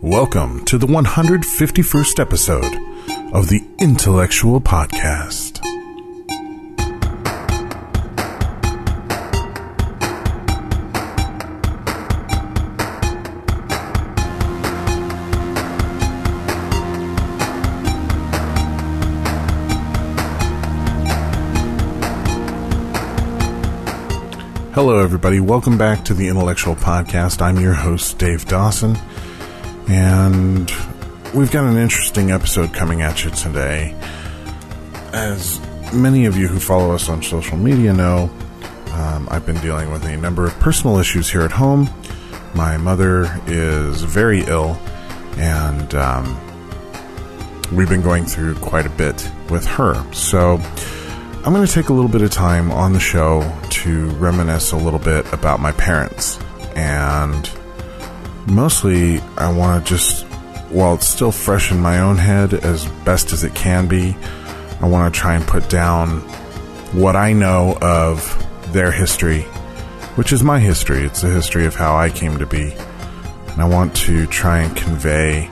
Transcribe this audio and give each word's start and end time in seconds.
Welcome 0.00 0.64
to 0.66 0.78
the 0.78 0.86
151st 0.86 2.20
episode 2.20 2.72
of 3.34 3.48
the 3.48 3.58
Intellexual 3.78 4.62
Podcast. 4.62 5.58
Hello, 24.74 25.00
everybody. 25.00 25.40
Welcome 25.40 25.76
back 25.76 26.04
to 26.04 26.14
the 26.14 26.28
Intellexual 26.28 26.76
Podcast. 26.76 27.42
I'm 27.42 27.58
your 27.58 27.74
host, 27.74 28.16
Dave 28.18 28.46
Dawson, 28.46 28.96
and 29.88 30.70
we've 31.34 31.50
got 31.50 31.64
an 31.64 31.76
interesting 31.76 32.30
episode 32.30 32.72
coming 32.74 33.02
at 33.02 33.24
you 33.24 33.30
today. 33.30 33.94
As 35.12 35.60
many 35.92 36.26
of 36.26 36.36
you 36.36 36.46
who 36.46 36.58
follow 36.58 36.94
us 36.94 37.08
on 37.08 37.22
social 37.22 37.56
media 37.56 37.92
know, 37.92 38.30
um, 38.92 39.28
I've 39.30 39.46
been 39.46 39.58
dealing 39.60 39.90
with 39.90 40.04
a 40.04 40.16
number 40.16 40.46
of 40.46 40.58
personal 40.60 40.98
issues 40.98 41.30
here 41.30 41.42
at 41.42 41.52
home. 41.52 41.88
My 42.54 42.76
mother 42.76 43.40
is 43.46 44.02
very 44.02 44.40
ill, 44.42 44.78
and 45.36 45.94
um, 45.94 46.38
we've 47.72 47.88
been 47.88 48.02
going 48.02 48.24
through 48.24 48.56
quite 48.56 48.86
a 48.86 48.90
bit 48.90 49.30
with 49.50 49.64
her. 49.66 50.04
So, 50.12 50.60
I'm 51.44 51.54
going 51.54 51.66
to 51.66 51.72
take 51.72 51.88
a 51.88 51.92
little 51.94 52.10
bit 52.10 52.20
of 52.20 52.30
time 52.30 52.70
on 52.70 52.92
the 52.92 53.00
show 53.00 53.50
to 53.70 54.10
reminisce 54.10 54.72
a 54.72 54.76
little 54.76 54.98
bit 54.98 55.32
about 55.32 55.60
my 55.60 55.72
parents. 55.72 56.38
And 56.74 57.48
mostly, 58.50 59.20
I 59.36 59.52
want 59.52 59.86
to 59.86 59.94
just, 59.94 60.24
while 60.70 60.94
it's 60.94 61.08
still 61.08 61.32
fresh 61.32 61.70
in 61.70 61.80
my 61.80 62.00
own 62.00 62.16
head 62.16 62.54
as 62.54 62.86
best 63.04 63.32
as 63.32 63.44
it 63.44 63.54
can 63.54 63.88
be, 63.88 64.16
I 64.80 64.86
want 64.86 65.12
to 65.12 65.20
try 65.20 65.34
and 65.34 65.46
put 65.46 65.68
down 65.68 66.20
what 66.92 67.16
I 67.16 67.32
know 67.32 67.76
of 67.80 68.72
their 68.72 68.92
history, 68.92 69.42
which 70.16 70.32
is 70.32 70.42
my 70.42 70.60
history. 70.60 71.04
It's 71.04 71.22
the 71.22 71.30
history 71.30 71.66
of 71.66 71.74
how 71.74 71.96
I 71.96 72.10
came 72.10 72.38
to 72.38 72.46
be. 72.46 72.74
And 73.48 73.62
I 73.62 73.68
want 73.68 73.94
to 73.96 74.26
try 74.26 74.60
and 74.60 74.76
convey 74.76 75.50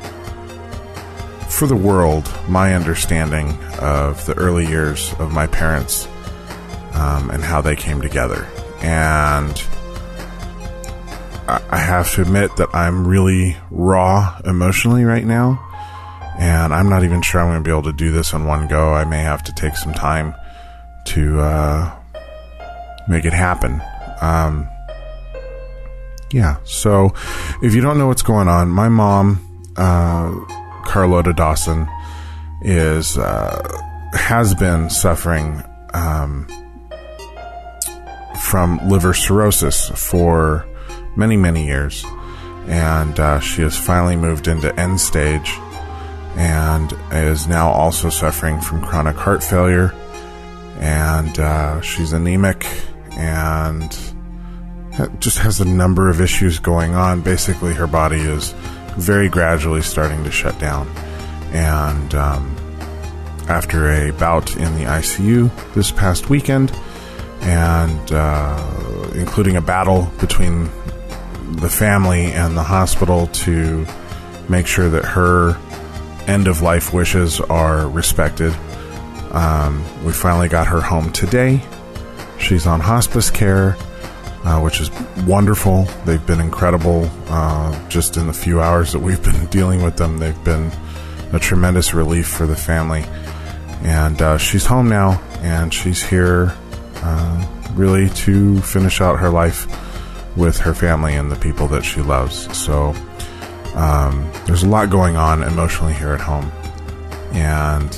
for 1.48 1.66
the 1.66 1.76
world 1.76 2.30
my 2.48 2.74
understanding 2.74 3.58
of 3.80 4.24
the 4.26 4.34
early 4.34 4.66
years 4.66 5.12
of 5.18 5.32
my 5.32 5.46
parents 5.46 6.06
um, 6.92 7.30
and 7.30 7.42
how 7.42 7.60
they 7.60 7.76
came 7.76 8.00
together. 8.00 8.46
And 8.80 9.60
I, 11.48 11.78
have 11.78 12.12
to 12.14 12.22
admit 12.22 12.56
that 12.56 12.74
I'm 12.74 13.06
really 13.06 13.56
raw 13.70 14.40
emotionally 14.44 15.04
right 15.04 15.24
now. 15.24 15.62
And 16.38 16.74
I'm 16.74 16.88
not 16.88 17.04
even 17.04 17.22
sure 17.22 17.40
I'm 17.40 17.48
going 17.48 17.62
to 17.62 17.66
be 17.66 17.70
able 17.70 17.84
to 17.84 17.92
do 17.92 18.12
this 18.12 18.32
in 18.32 18.44
one 18.44 18.68
go. 18.68 18.92
I 18.92 19.04
may 19.04 19.22
have 19.22 19.42
to 19.44 19.52
take 19.52 19.76
some 19.76 19.94
time 19.94 20.34
to 21.06 21.40
uh, 21.40 21.96
make 23.08 23.24
it 23.24 23.32
happen. 23.32 23.80
Um, 24.20 24.68
yeah, 26.32 26.56
so 26.64 27.14
if 27.62 27.74
you 27.74 27.80
don't 27.80 27.98
know 27.98 28.08
what's 28.08 28.22
going 28.22 28.48
on, 28.48 28.68
my 28.68 28.88
mom. 28.88 29.42
Uh, 29.76 30.32
Carlotta 30.86 31.32
Dawson 31.32 31.88
is 32.62 33.18
uh, 33.18 33.80
has 34.14 34.54
been 34.54 34.88
suffering 34.88 35.62
um, 35.92 36.46
from 38.40 38.78
liver 38.88 39.12
cirrhosis 39.12 39.90
for 39.90 40.66
many 41.16 41.36
many 41.36 41.66
years, 41.66 42.04
and 42.66 43.18
uh, 43.18 43.40
she 43.40 43.62
has 43.62 43.76
finally 43.76 44.16
moved 44.16 44.48
into 44.48 44.74
end 44.78 45.00
stage, 45.00 45.50
and 46.36 46.92
is 47.12 47.46
now 47.46 47.70
also 47.70 48.10
suffering 48.10 48.60
from 48.60 48.82
chronic 48.82 49.16
heart 49.16 49.42
failure, 49.42 49.94
and 50.78 51.38
uh, 51.38 51.80
she's 51.80 52.12
anemic 52.12 52.66
and 53.12 53.98
just 55.20 55.38
has 55.38 55.60
a 55.60 55.64
number 55.64 56.08
of 56.08 56.20
issues 56.20 56.58
going 56.58 56.94
on. 56.94 57.20
Basically, 57.20 57.74
her 57.74 57.86
body 57.86 58.20
is 58.20 58.52
very 58.96 59.28
gradually 59.28 59.82
starting 59.82 60.24
to 60.24 60.30
shut 60.30 60.58
down. 60.58 60.88
And 61.52 62.14
um, 62.14 62.56
after 63.48 63.90
a 63.90 64.12
bout 64.12 64.56
in 64.56 64.74
the 64.74 64.84
ICU 64.84 65.74
this 65.74 65.90
past 65.90 66.30
weekend, 66.30 66.72
and 67.42 68.12
uh, 68.12 69.10
including 69.14 69.56
a 69.56 69.60
battle 69.60 70.10
between 70.18 70.68
the 71.52 71.68
family 71.68 72.26
and 72.26 72.56
the 72.56 72.62
hospital 72.62 73.28
to 73.28 73.86
make 74.48 74.66
sure 74.66 74.88
that 74.88 75.04
her 75.04 75.56
end 76.26 76.48
of 76.48 76.62
life 76.62 76.92
wishes 76.92 77.40
are 77.40 77.88
respected, 77.88 78.54
um, 79.32 79.84
we 80.04 80.12
finally 80.12 80.48
got 80.48 80.66
her 80.66 80.80
home 80.80 81.12
today. 81.12 81.60
She's 82.38 82.66
on 82.66 82.80
hospice 82.80 83.30
care 83.30 83.76
uh, 84.46 84.60
which 84.60 84.80
is 84.80 84.90
wonderful. 85.26 85.82
They've 86.04 86.24
been 86.24 86.40
incredible. 86.40 87.10
Uh, 87.26 87.88
just 87.88 88.16
in 88.16 88.28
the 88.28 88.32
few 88.32 88.60
hours 88.60 88.92
that 88.92 89.00
we've 89.00 89.22
been 89.22 89.46
dealing 89.46 89.82
with 89.82 89.96
them, 89.96 90.18
they've 90.18 90.44
been 90.44 90.70
a 91.32 91.40
tremendous 91.40 91.92
relief 91.92 92.28
for 92.28 92.46
the 92.46 92.54
family. 92.54 93.04
And 93.82 94.22
uh, 94.22 94.38
she's 94.38 94.64
home 94.64 94.88
now, 94.88 95.20
and 95.40 95.74
she's 95.74 96.02
here 96.02 96.54
uh, 97.02 97.46
really 97.72 98.08
to 98.08 98.60
finish 98.60 99.00
out 99.00 99.18
her 99.18 99.30
life 99.30 99.66
with 100.36 100.58
her 100.58 100.74
family 100.74 101.14
and 101.14 101.30
the 101.30 101.36
people 101.36 101.66
that 101.68 101.84
she 101.84 102.00
loves. 102.00 102.56
So 102.56 102.94
um, 103.74 104.30
there's 104.46 104.62
a 104.62 104.68
lot 104.68 104.90
going 104.90 105.16
on 105.16 105.42
emotionally 105.42 105.94
here 105.94 106.12
at 106.12 106.20
home. 106.20 106.50
And 107.32 107.96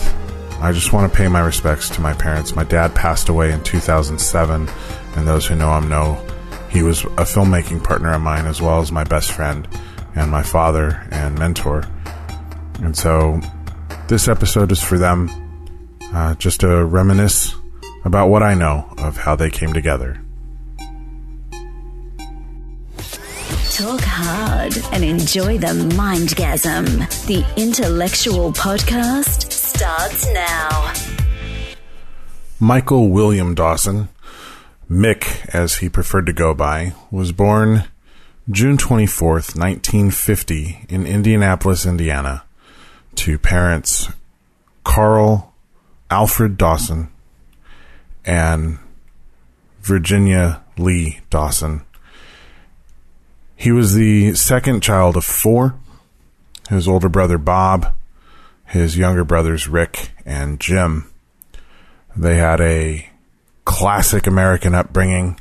I 0.60 0.72
just 0.72 0.92
want 0.92 1.10
to 1.10 1.16
pay 1.16 1.28
my 1.28 1.40
respects 1.40 1.88
to 1.90 2.00
my 2.00 2.12
parents. 2.14 2.56
My 2.56 2.64
dad 2.64 2.94
passed 2.94 3.28
away 3.28 3.52
in 3.52 3.62
2007, 3.62 4.68
and 5.16 5.28
those 5.28 5.46
who 5.46 5.54
know 5.54 5.76
him 5.78 5.88
know 5.88 6.24
he 6.68 6.82
was 6.82 7.04
a 7.04 7.24
filmmaking 7.24 7.84
partner 7.84 8.12
of 8.12 8.20
mine 8.20 8.46
as 8.46 8.60
well 8.60 8.80
as 8.80 8.90
my 8.90 9.04
best 9.04 9.30
friend 9.30 9.68
and 10.16 10.30
my 10.30 10.42
father 10.42 11.06
and 11.10 11.38
mentor. 11.38 11.84
And 12.80 12.96
so 12.96 13.40
this 14.08 14.26
episode 14.26 14.72
is 14.72 14.82
for 14.82 14.98
them, 14.98 15.30
uh, 16.12 16.34
just 16.34 16.60
to 16.60 16.84
reminisce 16.84 17.54
about 18.04 18.28
what 18.28 18.42
I 18.42 18.54
know 18.54 18.92
of 18.98 19.16
how 19.16 19.36
they 19.36 19.50
came 19.50 19.72
together. 19.72 20.20
Talk 23.78 24.00
hard 24.00 24.76
and 24.92 25.04
enjoy 25.04 25.56
the 25.56 25.68
mindgasm. 25.68 26.98
The 27.28 27.42
intellexual 27.54 28.52
podcast 28.56 29.52
starts 29.52 30.26
now. 30.32 30.92
Michael 32.58 33.08
William 33.08 33.54
Dawson 33.54 34.08
Mick, 34.90 35.48
as 35.54 35.76
he 35.76 35.88
preferred 35.88 36.26
to 36.26 36.32
go 36.32 36.54
by, 36.54 36.92
was 37.12 37.30
born 37.30 37.84
June 38.50 38.78
24th, 38.78 39.56
1950, 39.56 40.86
in 40.88 41.06
Indianapolis, 41.06 41.86
Indiana, 41.86 42.42
to 43.14 43.38
parents 43.38 44.08
Carl 44.82 45.54
Alfred 46.10 46.58
Dawson 46.58 47.12
and 48.24 48.80
Virginia 49.82 50.64
Lee 50.76 51.20
Dawson. 51.30 51.84
He 53.58 53.72
was 53.72 53.94
the 53.94 54.36
second 54.36 54.84
child 54.84 55.16
of 55.16 55.24
four. 55.24 55.74
His 56.68 56.86
older 56.86 57.08
brother 57.08 57.38
Bob, 57.38 57.92
his 58.64 58.96
younger 58.96 59.24
brothers 59.24 59.66
Rick 59.66 60.12
and 60.24 60.60
Jim. 60.60 61.10
They 62.16 62.36
had 62.36 62.60
a 62.60 63.10
classic 63.64 64.28
American 64.28 64.76
upbringing. 64.76 65.40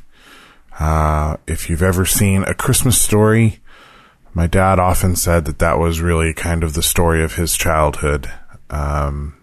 Uh, 0.80 1.36
if 1.46 1.70
you've 1.70 1.82
ever 1.82 2.04
seen 2.04 2.42
A 2.42 2.54
Christmas 2.54 3.00
Story, 3.00 3.60
my 4.34 4.48
dad 4.48 4.80
often 4.80 5.14
said 5.14 5.44
that 5.44 5.60
that 5.60 5.78
was 5.78 6.00
really 6.00 6.34
kind 6.34 6.64
of 6.64 6.74
the 6.74 6.82
story 6.82 7.22
of 7.22 7.36
his 7.36 7.56
childhood. 7.56 8.28
Um, 8.68 9.36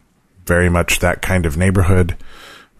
very 0.46 0.70
much 0.70 1.00
that 1.00 1.22
kind 1.22 1.46
of 1.46 1.56
neighborhood, 1.56 2.18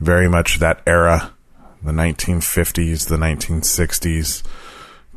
very 0.02 0.28
much 0.28 0.60
that 0.60 0.82
era, 0.86 1.34
the 1.82 1.94
1950s, 1.94 3.08
the 3.08 3.16
1960s, 3.16 4.44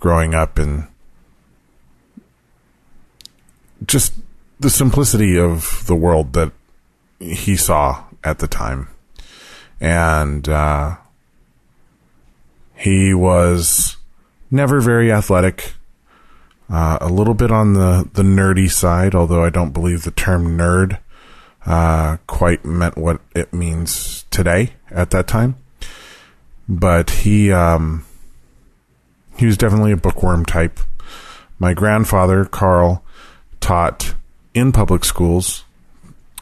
growing 0.01 0.35
up 0.35 0.59
in 0.59 0.87
just 3.85 4.15
the 4.61 4.71
simplicity 4.71 5.39
of 5.39 5.85
the 5.87 5.95
world 5.95 6.33
that 6.33 6.53
he 7.21 7.57
saw 7.57 8.05
at 8.25 8.39
the 8.39 8.49
time 8.49 8.89
and 9.81 10.49
uh, 10.49 10.97
he 12.75 13.15
was 13.15 13.97
never 14.51 14.81
very 14.81 15.13
athletic. 15.13 15.75
Uh, 16.71 16.99
a 17.01 17.09
little 17.09 17.35
bit 17.35 17.51
on 17.51 17.73
the, 17.73 18.09
the 18.13 18.23
nerdy 18.23 18.71
side, 18.71 19.15
although 19.15 19.43
I 19.43 19.49
don't 19.49 19.73
believe 19.73 20.03
the 20.03 20.11
term 20.11 20.59
nerd 20.59 20.99
uh, 21.65 22.19
quite 22.27 22.63
meant 22.65 22.99
what 22.99 23.21
it 23.35 23.55
means 23.55 24.27
today 24.31 24.75
at 24.91 25.11
that 25.11 25.27
time. 25.27 25.57
But 26.69 27.09
he 27.11 27.51
um, 27.51 28.05
he 29.39 29.47
was 29.47 29.57
definitely 29.57 29.93
a 29.93 29.97
bookworm 29.97 30.45
type. 30.45 30.81
My 31.59 31.75
grandfather 31.75 32.45
Carl 32.45 33.05
taught 33.61 34.15
in 34.55 34.73
public 34.73 35.05
schools, 35.05 35.65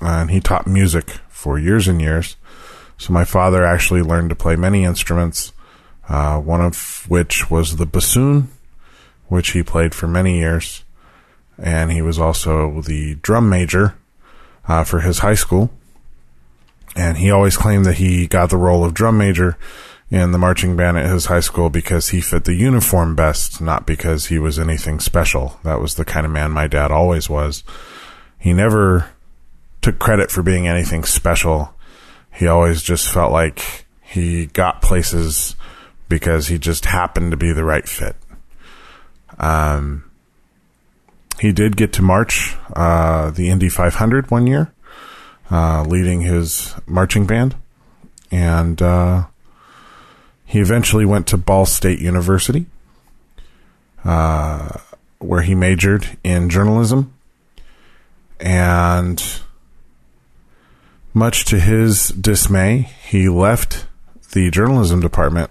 and 0.00 0.30
he 0.30 0.40
taught 0.40 0.66
music 0.66 1.10
for 1.28 1.58
years 1.58 1.86
and 1.88 2.00
years. 2.00 2.36
So 2.98 3.12
my 3.12 3.24
father 3.24 3.64
actually 3.64 4.02
learned 4.02 4.30
to 4.30 4.36
play 4.36 4.56
many 4.56 4.84
instruments, 4.84 5.52
uh, 6.08 6.40
one 6.40 6.62
of 6.62 7.04
which 7.08 7.50
was 7.50 7.76
the 7.76 7.86
bassoon, 7.86 8.48
which 9.28 9.50
he 9.50 9.62
played 9.62 9.94
for 9.94 10.06
many 10.06 10.38
years. 10.38 10.82
And 11.58 11.92
he 11.92 12.02
was 12.02 12.18
also 12.18 12.80
the 12.80 13.16
drum 13.16 13.48
major 13.48 13.94
uh, 14.66 14.84
for 14.84 15.00
his 15.00 15.18
high 15.18 15.34
school. 15.34 15.70
And 16.94 17.18
he 17.18 17.30
always 17.30 17.56
claimed 17.58 17.84
that 17.84 17.98
he 17.98 18.26
got 18.26 18.48
the 18.48 18.56
role 18.56 18.84
of 18.84 18.94
drum 18.94 19.18
major 19.18 19.58
in 20.10 20.30
the 20.30 20.38
marching 20.38 20.76
band 20.76 20.96
at 20.98 21.10
his 21.10 21.26
high 21.26 21.40
school 21.40 21.68
because 21.68 22.10
he 22.10 22.20
fit 22.20 22.44
the 22.44 22.54
uniform 22.54 23.16
best, 23.16 23.60
not 23.60 23.86
because 23.86 24.26
he 24.26 24.38
was 24.38 24.58
anything 24.58 25.00
special. 25.00 25.58
That 25.64 25.80
was 25.80 25.94
the 25.94 26.04
kind 26.04 26.24
of 26.24 26.32
man 26.32 26.52
my 26.52 26.68
dad 26.68 26.90
always 26.90 27.28
was. 27.28 27.64
He 28.38 28.52
never 28.52 29.10
took 29.82 29.98
credit 29.98 30.30
for 30.30 30.42
being 30.42 30.68
anything 30.68 31.04
special. 31.04 31.74
He 32.32 32.46
always 32.46 32.82
just 32.82 33.10
felt 33.10 33.32
like 33.32 33.86
he 34.00 34.46
got 34.46 34.82
places 34.82 35.56
because 36.08 36.48
he 36.48 36.58
just 36.58 36.84
happened 36.84 37.32
to 37.32 37.36
be 37.36 37.52
the 37.52 37.64
right 37.64 37.88
fit. 37.88 38.14
Um, 39.38 40.10
he 41.40 41.52
did 41.52 41.76
get 41.76 41.92
to 41.94 42.02
march 42.02 42.56
uh, 42.74 43.30
the 43.30 43.50
Indy 43.50 43.68
500 43.68 44.30
one 44.30 44.46
year, 44.46 44.72
uh, 45.50 45.82
leading 45.82 46.20
his 46.20 46.74
marching 46.86 47.26
band, 47.26 47.56
and 48.30 48.80
uh, 48.80 49.26
he 50.46 50.60
eventually 50.60 51.04
went 51.04 51.26
to 51.26 51.36
Ball 51.36 51.66
State 51.66 51.98
University, 51.98 52.66
uh, 54.04 54.78
where 55.18 55.42
he 55.42 55.56
majored 55.56 56.16
in 56.22 56.48
journalism. 56.48 57.12
And 58.38 59.22
much 61.12 61.44
to 61.46 61.58
his 61.58 62.08
dismay, 62.08 62.92
he 63.08 63.28
left 63.28 63.86
the 64.32 64.50
journalism 64.50 65.00
department 65.00 65.50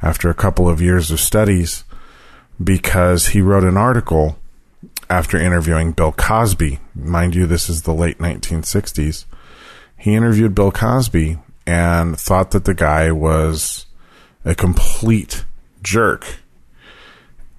after 0.00 0.30
a 0.30 0.34
couple 0.34 0.68
of 0.68 0.80
years 0.80 1.10
of 1.10 1.18
studies 1.18 1.84
because 2.62 3.28
he 3.28 3.40
wrote 3.40 3.64
an 3.64 3.76
article 3.76 4.38
after 5.08 5.36
interviewing 5.36 5.92
Bill 5.92 6.12
Cosby. 6.12 6.78
Mind 6.94 7.34
you, 7.34 7.46
this 7.46 7.68
is 7.68 7.82
the 7.82 7.94
late 7.94 8.18
1960s. 8.18 9.24
He 9.96 10.14
interviewed 10.14 10.54
Bill 10.54 10.70
Cosby 10.70 11.38
and 11.66 12.18
thought 12.18 12.52
that 12.52 12.64
the 12.64 12.74
guy 12.74 13.10
was 13.10 13.86
a 14.44 14.54
complete 14.54 15.44
jerk. 15.82 16.38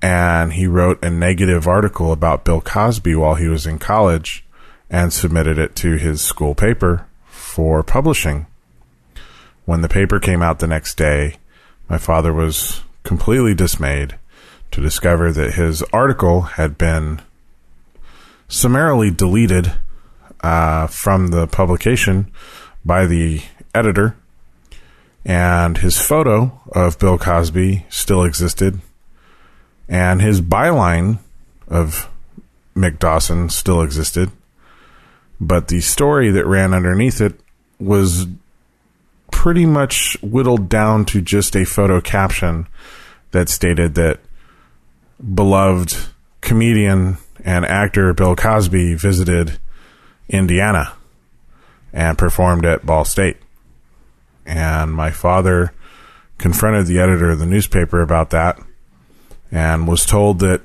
And 0.01 0.53
he 0.53 0.65
wrote 0.65 1.03
a 1.03 1.09
negative 1.09 1.67
article 1.67 2.11
about 2.11 2.43
Bill 2.43 2.61
Cosby 2.61 3.15
while 3.15 3.35
he 3.35 3.47
was 3.47 3.67
in 3.67 3.77
college 3.77 4.43
and 4.89 5.13
submitted 5.13 5.57
it 5.57 5.75
to 5.77 5.95
his 5.95 6.21
school 6.21 6.55
paper 6.55 7.07
for 7.25 7.83
publishing. 7.83 8.47
When 9.65 9.81
the 9.81 9.89
paper 9.89 10.19
came 10.19 10.41
out 10.41 10.59
the 10.59 10.67
next 10.67 10.95
day, 10.95 11.37
my 11.87 11.97
father 11.97 12.33
was 12.33 12.81
completely 13.03 13.53
dismayed 13.53 14.15
to 14.71 14.81
discover 14.81 15.31
that 15.31 15.53
his 15.53 15.83
article 15.93 16.41
had 16.41 16.77
been 16.77 17.21
summarily 18.47 19.11
deleted 19.11 19.73
uh, 20.41 20.87
from 20.87 21.27
the 21.27 21.47
publication 21.47 22.31
by 22.83 23.05
the 23.05 23.41
editor 23.75 24.15
and 25.25 25.77
his 25.77 25.99
photo 25.99 26.59
of 26.71 26.99
Bill 26.99 27.17
Cosby 27.17 27.85
still 27.89 28.23
existed, 28.23 28.79
and 29.87 30.21
his 30.21 30.41
byline 30.41 31.19
of 31.67 32.09
Mick 32.75 32.99
Dawson 32.99 33.49
still 33.49 33.81
existed, 33.81 34.31
but 35.39 35.67
the 35.67 35.81
story 35.81 36.31
that 36.31 36.45
ran 36.45 36.73
underneath 36.73 37.21
it 37.21 37.39
was 37.79 38.27
pretty 39.31 39.65
much 39.65 40.17
whittled 40.21 40.69
down 40.69 41.05
to 41.05 41.21
just 41.21 41.55
a 41.55 41.65
photo 41.65 41.99
caption 41.99 42.67
that 43.31 43.49
stated 43.49 43.95
that 43.95 44.19
beloved 45.33 45.95
comedian 46.41 47.17
and 47.43 47.65
actor 47.65 48.13
Bill 48.13 48.35
Cosby 48.35 48.95
visited 48.95 49.57
Indiana 50.29 50.93
and 51.93 52.17
performed 52.17 52.65
at 52.65 52.85
Ball 52.85 53.05
State 53.05 53.37
and 54.51 54.93
my 54.93 55.09
father 55.09 55.73
confronted 56.37 56.85
the 56.85 56.99
editor 56.99 57.31
of 57.31 57.39
the 57.39 57.45
newspaper 57.45 58.01
about 58.01 58.31
that 58.31 58.59
and 59.49 59.87
was 59.87 60.05
told 60.05 60.39
that 60.39 60.61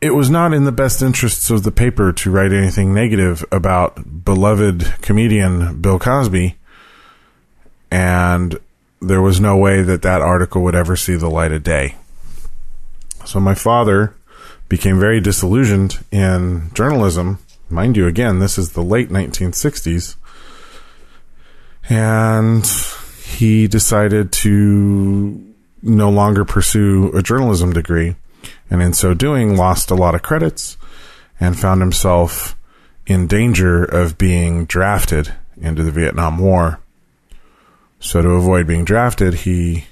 it 0.00 0.14
was 0.14 0.30
not 0.30 0.54
in 0.54 0.64
the 0.64 0.72
best 0.72 1.02
interests 1.02 1.50
of 1.50 1.64
the 1.64 1.72
paper 1.72 2.12
to 2.12 2.30
write 2.30 2.52
anything 2.52 2.94
negative 2.94 3.44
about 3.52 4.24
beloved 4.24 4.94
comedian 5.02 5.80
Bill 5.82 5.98
Cosby 5.98 6.56
and 7.90 8.58
there 9.02 9.20
was 9.20 9.38
no 9.38 9.56
way 9.56 9.82
that 9.82 10.02
that 10.02 10.22
article 10.22 10.62
would 10.62 10.74
ever 10.74 10.96
see 10.96 11.14
the 11.14 11.30
light 11.30 11.52
of 11.52 11.62
day. 11.62 11.94
So 13.24 13.38
my 13.38 13.54
father 13.54 14.14
became 14.68 14.98
very 14.98 15.20
disillusioned 15.20 16.04
in 16.10 16.70
journalism. 16.74 17.38
Mind 17.70 17.96
you, 17.96 18.06
again, 18.06 18.38
this 18.38 18.58
is 18.58 18.72
the 18.72 18.82
late 18.82 19.08
1960s 19.08 20.16
and 21.88 22.66
he 23.24 23.66
decided 23.66 24.30
to 24.30 25.54
no 25.82 26.10
longer 26.10 26.44
pursue 26.44 27.10
a 27.16 27.22
journalism 27.22 27.72
degree, 27.72 28.16
and 28.70 28.82
in 28.82 28.92
so 28.92 29.14
doing, 29.14 29.56
lost 29.56 29.90
a 29.90 29.94
lot 29.94 30.14
of 30.14 30.22
credits 30.22 30.76
and 31.40 31.58
found 31.58 31.80
himself 31.80 32.56
in 33.06 33.26
danger 33.26 33.84
of 33.84 34.18
being 34.18 34.66
drafted 34.66 35.32
into 35.60 35.82
the 35.82 35.90
Vietnam 35.90 36.38
War. 36.38 36.80
So, 38.00 38.22
to 38.22 38.28
avoid 38.30 38.66
being 38.66 38.84
drafted, 38.84 39.34
he 39.34 39.86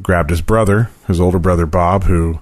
grabbed 0.00 0.30
his 0.30 0.40
brother, 0.40 0.90
his 1.06 1.20
older 1.20 1.38
brother 1.38 1.66
Bob, 1.66 2.04
who 2.04 2.40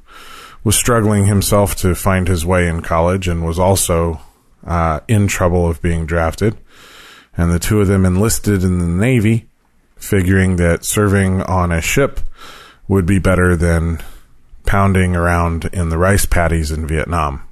was 0.64 0.76
struggling 0.76 1.26
himself 1.26 1.74
to 1.76 1.94
find 1.94 2.28
his 2.28 2.46
way 2.46 2.68
in 2.68 2.80
college 2.80 3.28
and 3.28 3.44
was 3.44 3.58
also 3.58 4.20
uh, 4.64 5.00
in 5.08 5.26
trouble 5.26 5.68
of 5.68 5.82
being 5.82 6.06
drafted 6.06 6.56
and 7.36 7.50
the 7.50 7.58
two 7.58 7.80
of 7.80 7.88
them 7.88 8.04
enlisted 8.04 8.62
in 8.62 8.78
the 8.78 8.86
Navy, 8.86 9.48
figuring 9.96 10.56
that 10.56 10.84
serving 10.84 11.42
on 11.42 11.72
a 11.72 11.80
ship 11.80 12.20
would 12.88 13.06
be 13.06 13.18
better 13.18 13.56
than 13.56 14.02
pounding 14.66 15.16
around 15.16 15.66
in 15.72 15.88
the 15.88 15.98
rice 15.98 16.26
paddies 16.26 16.70
in 16.70 16.86
Vietnam. 16.86 17.42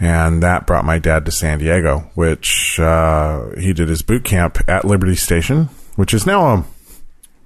And 0.00 0.42
that 0.42 0.66
brought 0.66 0.84
my 0.84 0.98
dad 0.98 1.24
to 1.24 1.30
San 1.30 1.58
Diego, 1.58 2.10
which 2.14 2.80
uh, 2.80 3.50
he 3.56 3.72
did 3.72 3.88
his 3.88 4.02
boot 4.02 4.24
camp 4.24 4.58
at 4.68 4.84
Liberty 4.84 5.14
Station, 5.14 5.68
which 5.94 6.12
is 6.12 6.26
now 6.26 6.46
a 6.46 6.64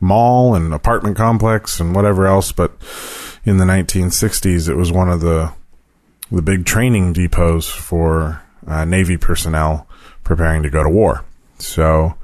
mall 0.00 0.54
and 0.54 0.72
apartment 0.72 1.16
complex 1.16 1.78
and 1.78 1.94
whatever 1.94 2.26
else. 2.26 2.52
But 2.52 2.72
in 3.44 3.58
the 3.58 3.64
1960s, 3.64 4.68
it 4.68 4.76
was 4.76 4.90
one 4.90 5.10
of 5.10 5.20
the 5.20 5.52
the 6.30 6.42
big 6.42 6.66
training 6.66 7.14
depots 7.14 7.70
for 7.70 8.42
uh, 8.66 8.84
Navy 8.84 9.16
personnel 9.16 9.87
preparing 10.28 10.62
to 10.62 10.70
go 10.70 10.84
to 10.84 10.90
war. 10.90 11.24
So 11.58 12.14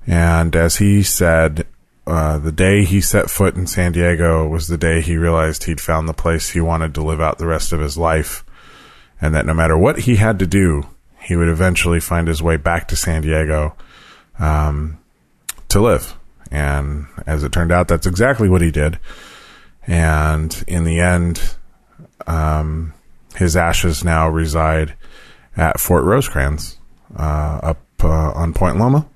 And 0.06 0.56
as 0.56 0.76
he 0.76 1.04
said, 1.04 1.66
uh, 2.06 2.38
the 2.38 2.52
day 2.52 2.84
he 2.84 3.00
set 3.00 3.30
foot 3.30 3.56
in 3.56 3.66
San 3.66 3.94
Diego 3.94 4.46
was 4.48 4.68
the 4.68 4.78
day 4.78 5.02
he 5.02 5.16
realized 5.18 5.64
he'd 5.64 5.82
found 5.82 6.08
the 6.08 6.14
place 6.14 6.50
he 6.50 6.62
wanted 6.62 6.94
to 6.94 7.04
live 7.04 7.22
out 7.22 7.38
the 7.38 7.48
rest 7.48 7.72
of 7.72 7.80
his 7.80 7.98
life. 7.98 8.44
And 9.22 9.34
that 9.34 9.46
no 9.46 9.54
matter 9.54 9.78
what 9.78 10.00
he 10.00 10.18
had 10.18 10.38
to 10.40 10.48
do, 10.48 10.88
he 11.22 11.38
would 11.38 11.50
eventually 11.50 12.02
find 12.02 12.28
his 12.28 12.44
way 12.44 12.58
back 12.58 12.90
to 12.90 12.98
San 12.98 13.22
Diego 13.22 13.78
um, 14.38 15.00
to 15.70 15.82
live. 15.82 16.14
And 16.52 17.08
as 17.26 17.44
it 17.44 17.54
turned 17.54 17.72
out, 17.72 17.88
that's 17.88 18.06
exactly 18.06 18.50
what 18.50 18.62
he 18.62 18.72
did. 18.72 19.00
And 19.88 20.64
in 20.68 20.84
the 20.84 21.00
end, 21.00 21.56
um, 22.28 22.94
his 23.36 23.56
ashes 23.56 24.04
now 24.04 24.28
reside 24.28 24.96
at 25.56 25.80
Fort 25.80 26.04
Rosecrans, 26.04 26.78
uh, 27.18 27.60
up 27.64 27.82
uh, 28.04 28.32
on 28.32 28.54
Point 28.54 28.78
Loma. 28.78 29.08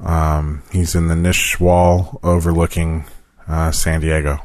Um, 0.00 0.62
he's 0.72 0.94
in 0.94 1.06
the 1.06 1.16
niche 1.16 1.60
wall 1.60 2.18
overlooking 2.22 3.04
uh, 3.46 3.70
San 3.70 4.00
Diego, 4.00 4.40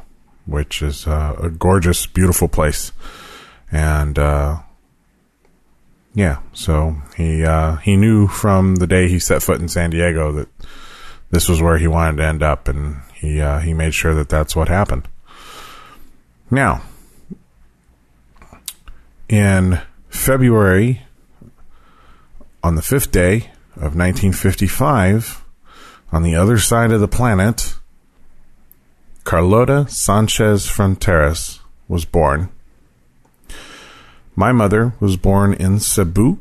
which 0.46 0.82
is 0.82 1.06
uh, 1.06 1.36
a 1.42 1.50
gorgeous, 1.50 2.06
beautiful 2.06 2.46
place. 2.46 2.92
And 3.72 4.18
uh, 4.18 4.58
yeah, 6.14 6.38
so 6.52 6.96
he 7.16 7.44
uh, 7.44 7.76
he 7.76 7.96
knew 7.96 8.28
from 8.28 8.76
the 8.76 8.86
day 8.86 9.08
he 9.08 9.18
set 9.18 9.42
foot 9.42 9.60
in 9.60 9.68
San 9.68 9.90
Diego 9.90 10.32
that 10.32 10.48
this 11.30 11.48
was 11.48 11.60
where 11.60 11.76
he 11.76 11.86
wanted 11.86 12.16
to 12.18 12.26
end 12.26 12.42
up, 12.42 12.68
and 12.68 13.02
he 13.18 13.40
uh, 13.40 13.58
he 13.58 13.74
made 13.74 13.94
sure 13.94 14.14
that 14.14 14.28
that's 14.28 14.54
what 14.54 14.68
happened. 14.68 15.08
Now, 16.50 16.82
in 19.28 19.80
February, 20.08 21.02
on 22.62 22.76
the 22.76 22.82
fifth 22.82 23.10
day 23.10 23.50
of 23.76 23.94
1955, 23.96 25.44
on 26.12 26.22
the 26.22 26.36
other 26.36 26.58
side 26.58 26.92
of 26.92 27.00
the 27.00 27.08
planet, 27.08 27.74
Carlota 29.24 29.86
Sanchez 29.88 30.66
Fronteras 30.66 31.58
was 31.86 32.04
born. 32.04 32.48
My 34.34 34.52
mother 34.52 34.94
was 35.00 35.16
born 35.16 35.52
in 35.52 35.80
Cebu, 35.80 36.38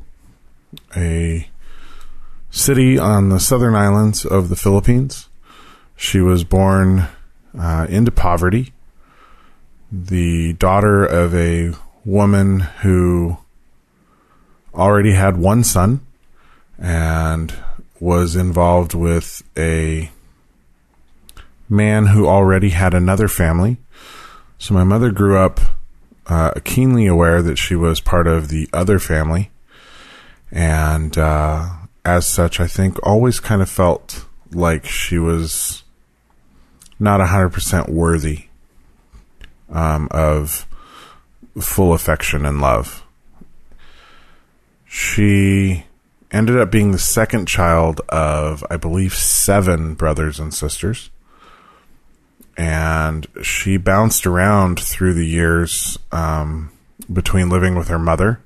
a 0.96 1.50
city 2.52 2.98
on 2.98 3.30
the 3.30 3.40
southern 3.40 3.76
islands 3.76 4.26
of 4.26 4.50
the 4.50 4.56
Philippines. 4.56 5.28
She 5.98 6.22
was 6.22 6.44
born 6.44 7.08
uh, 7.60 7.88
into 7.90 8.12
poverty, 8.12 8.72
the 9.92 10.54
daughter 10.54 11.04
of 11.04 11.34
a 11.34 11.74
woman 12.06 12.60
who 12.60 13.38
already 14.76 15.14
had 15.14 15.38
one 15.38 15.64
son 15.64 16.06
and 16.78 17.54
was 18.00 18.36
involved 18.36 18.94
with 18.94 19.42
a 19.58 20.12
man 21.68 22.06
who 22.06 22.28
already 22.28 22.70
had 22.70 22.94
another 22.94 23.28
family. 23.28 23.78
So 24.60 24.76
my 24.76 24.84
mother 24.84 25.12
grew 25.12 25.38
up 25.38 25.60
uh, 26.28 26.52
keenly 26.64 27.08
aware 27.08 27.42
that 27.42 27.58
she 27.58 27.76
was 27.76 28.00
part 28.00 28.28
of 28.28 28.50
the 28.50 28.70
other 28.72 29.00
family. 29.00 29.50
And 30.52 31.18
uh, 31.18 31.70
as 32.06 32.28
such, 32.28 32.60
I 32.60 32.68
think 32.68 33.00
always 33.04 33.40
kind 33.40 33.64
of 33.64 33.70
felt 33.70 34.26
like 34.52 34.86
she 34.86 35.18
was 35.18 35.84
not 37.00 37.20
100% 37.20 37.90
worthy 37.90 38.46
um, 39.70 40.08
of 40.12 40.68
full 41.60 41.94
affection 41.94 42.46
and 42.46 42.62
love. 42.62 43.04
She 44.86 45.86
ended 46.32 46.58
up 46.58 46.72
being 46.72 46.92
the 46.92 47.00
second 47.00 47.48
child 47.48 48.02
of, 48.10 48.64
I 48.70 48.78
believe, 48.78 49.14
seven 49.14 49.94
brothers 49.94 50.40
and 50.40 50.54
sisters. 50.54 51.10
And 52.58 53.28
she 53.44 53.78
bounced 53.78 54.26
around 54.26 54.80
through 54.80 55.14
the 55.14 55.28
years 55.28 56.00
um, 56.12 56.72
between 57.12 57.50
living 57.50 57.76
with 57.76 57.90
her 57.90 58.00
mother, 58.00 58.42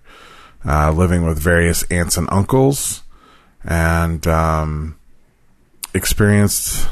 uh, 0.66 0.92
living 0.92 1.26
with 1.26 1.40
various 1.40 1.84
aunts 1.84 2.18
and 2.18 2.28
uncles, 2.30 3.04
and 3.64 4.26
um, 4.28 4.98
experienced 5.94 6.90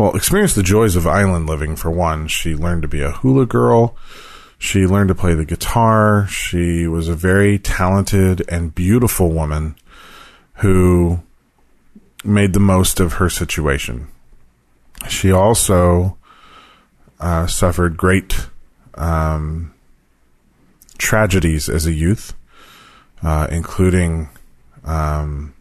well, 0.00 0.16
experienced 0.16 0.56
the 0.56 0.62
joys 0.62 0.96
of 0.96 1.06
island 1.06 1.46
living 1.46 1.76
for 1.76 1.90
one. 1.90 2.26
She 2.26 2.54
learned 2.54 2.80
to 2.82 2.88
be 2.88 3.02
a 3.02 3.10
hula 3.10 3.44
girl. 3.44 3.96
She 4.56 4.86
learned 4.86 5.08
to 5.08 5.14
play 5.14 5.34
the 5.34 5.44
guitar. 5.44 6.26
She 6.26 6.86
was 6.86 7.06
a 7.06 7.14
very 7.14 7.58
talented 7.58 8.42
and 8.48 8.74
beautiful 8.74 9.30
woman 9.30 9.76
who 10.54 11.20
made 12.24 12.54
the 12.54 12.60
most 12.60 12.98
of 12.98 13.14
her 13.14 13.28
situation. 13.28 14.08
She 15.06 15.30
also 15.32 16.16
uh, 17.18 17.46
suffered 17.46 17.98
great 17.98 18.48
um, 18.94 19.74
tragedies 20.96 21.68
as 21.68 21.84
a 21.84 21.92
youth, 21.92 22.34
uh, 23.22 23.48
including 23.50 24.30
um, 24.82 25.52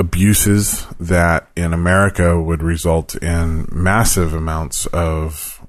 abuses 0.00 0.86
that 0.98 1.50
in 1.54 1.74
America 1.74 2.40
would 2.40 2.62
result 2.62 3.14
in 3.16 3.68
massive 3.70 4.32
amounts 4.32 4.86
of 4.86 5.60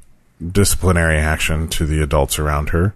disciplinary 0.41 1.17
action 1.17 1.67
to 1.67 1.85
the 1.85 2.01
adults 2.01 2.39
around 2.39 2.69
her. 2.69 2.95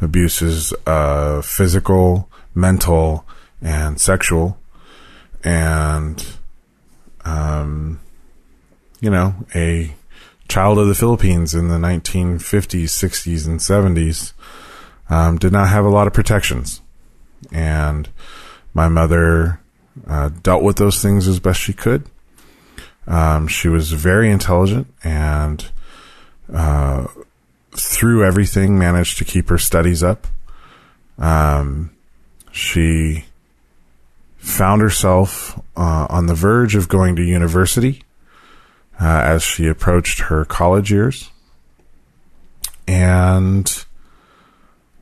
Abuses, 0.00 0.72
uh, 0.86 1.42
physical, 1.42 2.28
mental, 2.54 3.26
and 3.60 4.00
sexual. 4.00 4.56
And, 5.42 6.24
um, 7.24 7.98
you 9.00 9.10
know, 9.10 9.34
a 9.56 9.96
child 10.46 10.78
of 10.78 10.86
the 10.86 10.94
Philippines 10.94 11.54
in 11.54 11.66
the 11.66 11.78
1950s, 11.78 12.84
60s, 12.84 13.46
and 13.48 13.58
70s 13.58 14.32
um, 15.10 15.38
did 15.38 15.52
not 15.52 15.70
have 15.70 15.84
a 15.84 15.90
lot 15.90 16.06
of 16.06 16.12
protections. 16.12 16.80
And 17.50 18.08
my 18.72 18.86
mother 18.86 19.58
uh, 20.06 20.30
dealt 20.42 20.62
with 20.62 20.76
those 20.76 21.02
things 21.02 21.28
as 21.28 21.40
best 21.40 21.60
she 21.60 21.72
could. 21.72 22.04
Um, 23.06 23.48
she 23.48 23.68
was 23.68 23.92
very 23.92 24.30
intelligent 24.30 24.86
and 25.02 25.70
uh, 26.52 27.06
through 27.72 28.24
everything 28.24 28.78
managed 28.78 29.18
to 29.18 29.24
keep 29.24 29.48
her 29.48 29.58
studies 29.58 30.02
up. 30.02 30.26
Um, 31.18 31.90
she 32.52 33.24
found 34.36 34.82
herself 34.82 35.58
uh, 35.76 36.06
on 36.10 36.26
the 36.26 36.34
verge 36.34 36.74
of 36.74 36.88
going 36.88 37.16
to 37.16 37.22
university 37.22 38.02
uh, 39.00 39.22
as 39.24 39.42
she 39.42 39.66
approached 39.66 40.20
her 40.20 40.44
college 40.44 40.90
years. 40.90 41.30
And 42.86 43.84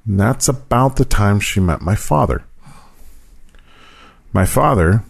that's 0.06 0.48
about 0.48 0.96
the 0.96 1.04
time 1.04 1.40
she 1.40 1.60
met 1.60 1.80
my 1.80 1.94
father. 1.94 2.44
My 4.32 4.46
father 4.46 5.02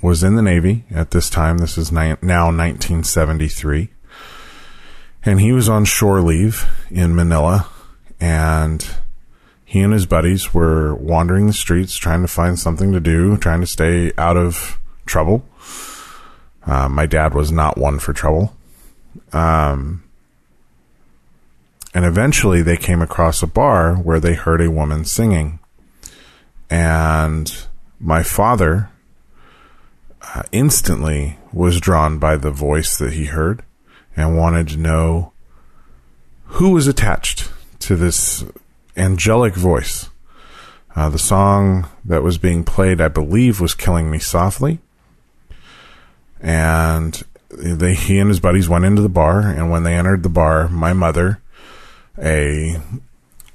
was 0.00 0.22
in 0.22 0.36
the 0.36 0.42
Navy 0.42 0.84
at 0.90 1.10
this 1.10 1.28
time. 1.28 1.58
This 1.58 1.76
is 1.76 1.92
now 1.92 2.14
1973. 2.14 3.90
And 5.24 5.40
he 5.40 5.52
was 5.52 5.68
on 5.68 5.84
shore 5.84 6.20
leave 6.20 6.66
in 6.90 7.14
Manila. 7.14 7.68
And 8.20 8.86
he 9.64 9.80
and 9.80 9.92
his 9.92 10.06
buddies 10.06 10.54
were 10.54 10.94
wandering 10.94 11.46
the 11.46 11.52
streets 11.52 11.96
trying 11.96 12.22
to 12.22 12.28
find 12.28 12.58
something 12.58 12.92
to 12.92 13.00
do, 13.00 13.36
trying 13.36 13.60
to 13.60 13.66
stay 13.66 14.12
out 14.16 14.38
of 14.38 14.78
trouble. 15.04 15.44
Uh, 16.66 16.88
my 16.88 17.04
dad 17.04 17.34
was 17.34 17.52
not 17.52 17.76
one 17.76 17.98
for 17.98 18.14
trouble. 18.14 18.56
Um, 19.34 20.02
and 21.92 22.06
eventually 22.06 22.62
they 22.62 22.76
came 22.78 23.02
across 23.02 23.42
a 23.42 23.46
bar 23.46 23.96
where 23.96 24.20
they 24.20 24.34
heard 24.34 24.62
a 24.62 24.70
woman 24.70 25.04
singing. 25.04 25.58
And 26.70 27.67
my 28.00 28.22
father 28.22 28.90
uh, 30.22 30.42
instantly 30.52 31.38
was 31.52 31.80
drawn 31.80 32.18
by 32.18 32.36
the 32.36 32.50
voice 32.50 32.96
that 32.96 33.12
he 33.12 33.26
heard 33.26 33.62
and 34.16 34.36
wanted 34.36 34.68
to 34.68 34.76
know 34.76 35.32
who 36.44 36.70
was 36.70 36.86
attached 36.86 37.50
to 37.80 37.96
this 37.96 38.44
angelic 38.96 39.54
voice. 39.54 40.10
Uh, 40.96 41.08
the 41.08 41.18
song 41.18 41.88
that 42.04 42.22
was 42.22 42.38
being 42.38 42.64
played, 42.64 43.00
I 43.00 43.08
believe, 43.08 43.60
was 43.60 43.74
Killing 43.74 44.10
Me 44.10 44.18
Softly. 44.18 44.80
And 46.40 47.22
they, 47.50 47.94
he 47.94 48.18
and 48.18 48.28
his 48.28 48.40
buddies 48.40 48.68
went 48.68 48.84
into 48.84 49.02
the 49.02 49.08
bar, 49.08 49.40
and 49.40 49.70
when 49.70 49.84
they 49.84 49.94
entered 49.94 50.22
the 50.22 50.28
bar, 50.28 50.68
my 50.68 50.92
mother, 50.92 51.40
a 52.20 52.80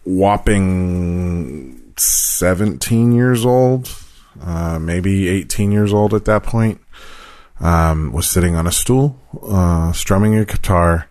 whopping 0.05 1.93
17 1.97 3.11
years 3.11 3.45
old, 3.45 4.02
uh, 4.43 4.79
maybe 4.79 5.29
18 5.29 5.71
years 5.71 5.93
old 5.93 6.13
at 6.13 6.25
that 6.25 6.43
point, 6.43 6.79
um, 7.59 8.11
was 8.11 8.29
sitting 8.29 8.55
on 8.55 8.67
a 8.67 8.71
stool, 8.71 9.19
uh, 9.43 9.91
strumming 9.93 10.35
a 10.35 10.45
guitar 10.45 11.07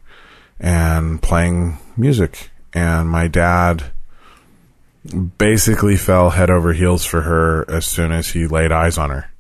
and 0.61 1.21
playing 1.23 1.79
music. 1.97 2.51
And 2.75 3.09
my 3.09 3.29
dad 3.29 3.85
basically 5.39 5.97
fell 5.97 6.31
head 6.31 6.51
over 6.51 6.73
heels 6.73 7.05
for 7.05 7.23
her 7.23 7.69
as 7.71 7.87
soon 7.87 8.12
as 8.12 8.31
he 8.31 8.47
laid 8.47 8.71
eyes 8.71 8.99
on 8.99 9.11
her. 9.11 9.31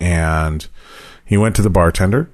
And 0.00 0.66
he 1.24 1.36
went 1.36 1.56
to 1.56 1.62
the 1.62 1.70
bartender 1.70 2.28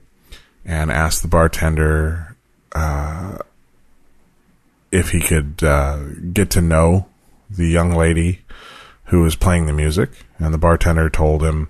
and 0.65 0.91
asked 0.91 1.23
the 1.23 1.29
bartender 1.29 2.37
uh, 2.73 3.39
if 4.91 5.11
he 5.11 5.21
could 5.21 5.63
uh, 5.63 6.05
get 6.33 6.51
to 6.51 6.61
know 6.61 7.07
the 7.51 7.69
young 7.69 7.95
lady 7.95 8.41
who 9.05 9.23
was 9.23 9.37
playing 9.37 9.67
the 9.67 9.73
music, 9.73 10.11
and 10.39 10.53
the 10.53 10.59
bartender 10.59 11.11
told 11.11 11.43
him 11.43 11.69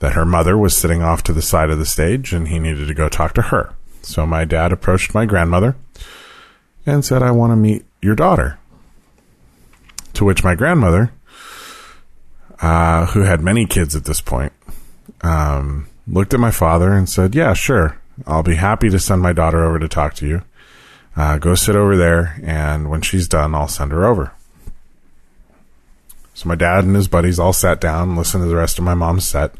that 0.00 0.12
her 0.12 0.24
mother 0.24 0.56
was 0.56 0.76
sitting 0.76 1.02
off 1.02 1.22
to 1.24 1.32
the 1.32 1.42
side 1.42 1.70
of 1.70 1.78
the 1.78 1.86
stage 1.86 2.32
and 2.32 2.48
he 2.48 2.58
needed 2.58 2.88
to 2.88 2.94
go 2.94 3.08
talk 3.08 3.34
to 3.34 3.42
her. 3.42 3.74
So 4.02 4.26
my 4.26 4.44
dad 4.44 4.72
approached 4.72 5.14
my 5.14 5.26
grandmother 5.26 5.76
and 6.86 7.04
said, 7.04 7.22
I 7.22 7.30
want 7.30 7.52
to 7.52 7.56
meet 7.56 7.84
your 8.00 8.14
daughter. 8.14 8.58
To 10.14 10.24
which 10.24 10.42
my 10.42 10.54
grandmother, 10.54 11.12
uh, 12.60 13.06
who 13.06 13.20
had 13.20 13.40
many 13.40 13.66
kids 13.66 13.94
at 13.94 14.04
this 14.04 14.20
point, 14.20 14.52
um, 15.22 15.86
looked 16.06 16.34
at 16.34 16.40
my 16.40 16.50
father 16.50 16.92
and 16.92 17.08
said, 17.08 17.34
Yeah, 17.34 17.52
sure. 17.54 18.00
I'll 18.26 18.42
be 18.42 18.56
happy 18.56 18.88
to 18.90 18.98
send 18.98 19.22
my 19.22 19.32
daughter 19.32 19.64
over 19.64 19.78
to 19.78 19.86
talk 19.86 20.14
to 20.14 20.26
you. 20.26 20.42
Uh, 21.16 21.38
go 21.38 21.54
sit 21.54 21.76
over 21.76 21.96
there, 21.96 22.40
and 22.42 22.90
when 22.90 23.00
she's 23.00 23.28
done, 23.28 23.54
I'll 23.54 23.68
send 23.68 23.92
her 23.92 24.04
over. 24.04 24.32
So 26.38 26.48
my 26.48 26.54
dad 26.54 26.84
and 26.84 26.94
his 26.94 27.08
buddies 27.08 27.40
all 27.40 27.52
sat 27.52 27.80
down 27.80 28.10
and 28.10 28.16
listened 28.16 28.44
to 28.44 28.48
the 28.48 28.54
rest 28.54 28.78
of 28.78 28.84
my 28.84 28.94
mom's 28.94 29.26
set. 29.26 29.50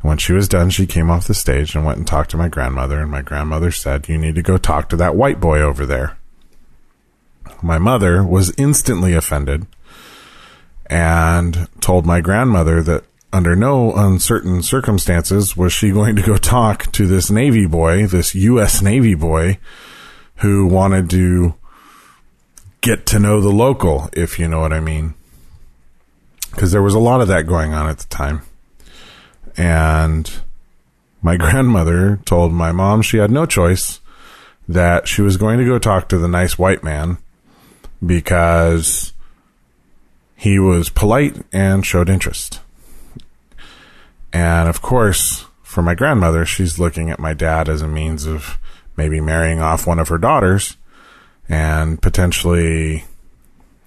And 0.00 0.08
when 0.08 0.18
she 0.18 0.32
was 0.32 0.48
done, 0.48 0.68
she 0.68 0.84
came 0.84 1.12
off 1.12 1.28
the 1.28 1.32
stage 1.32 1.76
and 1.76 1.84
went 1.84 1.98
and 1.98 2.06
talked 2.08 2.32
to 2.32 2.36
my 2.36 2.48
grandmother. 2.48 2.98
And 2.98 3.08
my 3.08 3.22
grandmother 3.22 3.70
said, 3.70 4.08
You 4.08 4.18
need 4.18 4.34
to 4.34 4.42
go 4.42 4.58
talk 4.58 4.88
to 4.88 4.96
that 4.96 5.14
white 5.14 5.38
boy 5.38 5.60
over 5.60 5.86
there. 5.86 6.18
My 7.62 7.78
mother 7.78 8.24
was 8.24 8.52
instantly 8.58 9.14
offended 9.14 9.68
and 10.86 11.68
told 11.80 12.04
my 12.04 12.20
grandmother 12.20 12.82
that 12.82 13.04
under 13.32 13.54
no 13.54 13.92
uncertain 13.92 14.60
circumstances 14.64 15.56
was 15.56 15.72
she 15.72 15.92
going 15.92 16.16
to 16.16 16.22
go 16.22 16.36
talk 16.36 16.90
to 16.90 17.06
this 17.06 17.30
Navy 17.30 17.66
boy, 17.66 18.08
this 18.08 18.34
U.S. 18.34 18.82
Navy 18.82 19.14
boy, 19.14 19.60
who 20.38 20.66
wanted 20.66 21.10
to 21.10 21.54
get 22.80 23.06
to 23.06 23.20
know 23.20 23.40
the 23.40 23.50
local, 23.50 24.10
if 24.12 24.40
you 24.40 24.48
know 24.48 24.58
what 24.58 24.72
I 24.72 24.80
mean. 24.80 25.14
Because 26.58 26.72
there 26.72 26.82
was 26.82 26.94
a 26.94 26.98
lot 26.98 27.20
of 27.20 27.28
that 27.28 27.46
going 27.46 27.72
on 27.72 27.88
at 27.88 27.98
the 27.98 28.08
time. 28.08 28.42
And 29.56 30.28
my 31.22 31.36
grandmother 31.38 32.18
told 32.24 32.52
my 32.52 32.72
mom 32.72 33.00
she 33.00 33.18
had 33.18 33.30
no 33.30 33.46
choice 33.46 34.00
that 34.66 35.06
she 35.06 35.22
was 35.22 35.36
going 35.36 35.60
to 35.60 35.64
go 35.64 35.78
talk 35.78 36.08
to 36.08 36.18
the 36.18 36.26
nice 36.26 36.58
white 36.58 36.82
man 36.82 37.18
because 38.04 39.12
he 40.34 40.58
was 40.58 40.88
polite 40.88 41.36
and 41.52 41.86
showed 41.86 42.10
interest. 42.10 42.58
And 44.32 44.68
of 44.68 44.82
course, 44.82 45.46
for 45.62 45.80
my 45.80 45.94
grandmother, 45.94 46.44
she's 46.44 46.80
looking 46.80 47.08
at 47.08 47.20
my 47.20 47.34
dad 47.34 47.68
as 47.68 47.82
a 47.82 47.88
means 47.88 48.26
of 48.26 48.58
maybe 48.96 49.20
marrying 49.20 49.60
off 49.60 49.86
one 49.86 50.00
of 50.00 50.08
her 50.08 50.18
daughters 50.18 50.76
and 51.48 52.02
potentially 52.02 53.04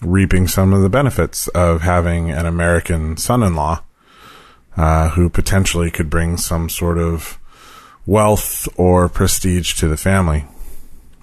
reaping 0.01 0.48
some 0.48 0.74
of 0.74 0.81
the 0.81 0.89
benefits 0.89 1.48
of 1.50 1.81
having 1.81 2.31
an 2.31 2.46
American 2.46 3.17
son 3.17 3.43
in 3.43 3.55
law 3.55 3.84
uh, 4.75 5.10
who 5.10 5.29
potentially 5.29 5.91
could 5.91 6.10
bring 6.10 6.38
some 6.38 6.70
sort 6.70 6.98
of 6.98 7.38
wealth 8.05 8.67
or 8.77 9.08
prestige 9.08 9.75
to 9.75 9.88
the 9.88 9.98
family. 9.98 10.46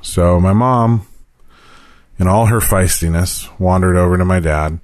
So 0.00 0.38
my 0.40 0.52
mom, 0.52 1.06
in 2.18 2.28
all 2.28 2.46
her 2.46 2.60
feistiness, 2.60 3.48
wandered 3.58 3.96
over 3.96 4.16
to 4.16 4.24
my 4.24 4.40
dad 4.40 4.78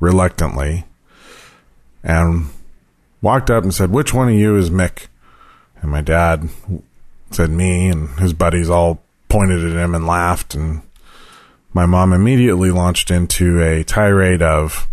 reluctantly 0.00 0.84
and 2.02 2.46
walked 3.20 3.50
up 3.50 3.62
and 3.62 3.72
said, 3.72 3.90
Which 3.90 4.12
one 4.12 4.28
of 4.28 4.34
you 4.34 4.56
is 4.56 4.70
Mick? 4.70 5.06
And 5.80 5.90
my 5.90 6.00
dad 6.00 6.48
said, 7.30 7.50
Me, 7.50 7.88
and 7.88 8.08
his 8.18 8.32
buddies 8.32 8.68
all 8.68 9.02
pointed 9.28 9.64
at 9.64 9.76
him 9.76 9.94
and 9.94 10.06
laughed. 10.06 10.54
And 10.54 10.82
my 11.72 11.86
mom 11.86 12.12
immediately 12.12 12.70
launched 12.70 13.10
into 13.10 13.62
a 13.62 13.82
tirade 13.84 14.42
of, 14.42 14.86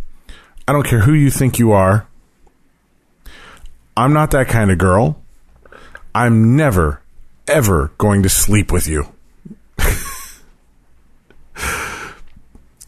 I 0.67 0.71
don't 0.71 0.85
care 0.85 1.01
who 1.01 1.13
you 1.13 1.29
think 1.29 1.59
you 1.59 1.71
are. 1.71 2.07
I'm 3.97 4.13
not 4.13 4.31
that 4.31 4.47
kind 4.47 4.71
of 4.71 4.77
girl. 4.77 5.21
I'm 6.15 6.55
never, 6.55 7.01
ever 7.47 7.91
going 7.97 8.23
to 8.23 8.29
sleep 8.29 8.71
with 8.71 8.87
you. 8.87 9.11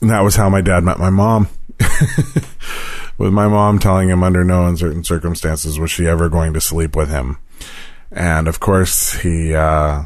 and 0.01 0.09
that 0.09 0.21
was 0.21 0.35
how 0.35 0.49
my 0.49 0.61
dad 0.61 0.83
met 0.83 0.97
my 0.97 1.09
mom. 1.09 1.49
with 3.17 3.33
my 3.33 3.47
mom 3.47 3.77
telling 3.77 4.09
him 4.09 4.23
under 4.23 4.43
no 4.43 4.67
uncertain 4.67 5.03
circumstances 5.03 5.77
was 5.77 5.91
she 5.91 6.07
ever 6.07 6.29
going 6.29 6.53
to 6.53 6.61
sleep 6.61 6.95
with 6.95 7.09
him. 7.09 7.37
And 8.11 8.47
of 8.47 8.59
course, 8.59 9.13
he, 9.13 9.53
uh, 9.53 10.03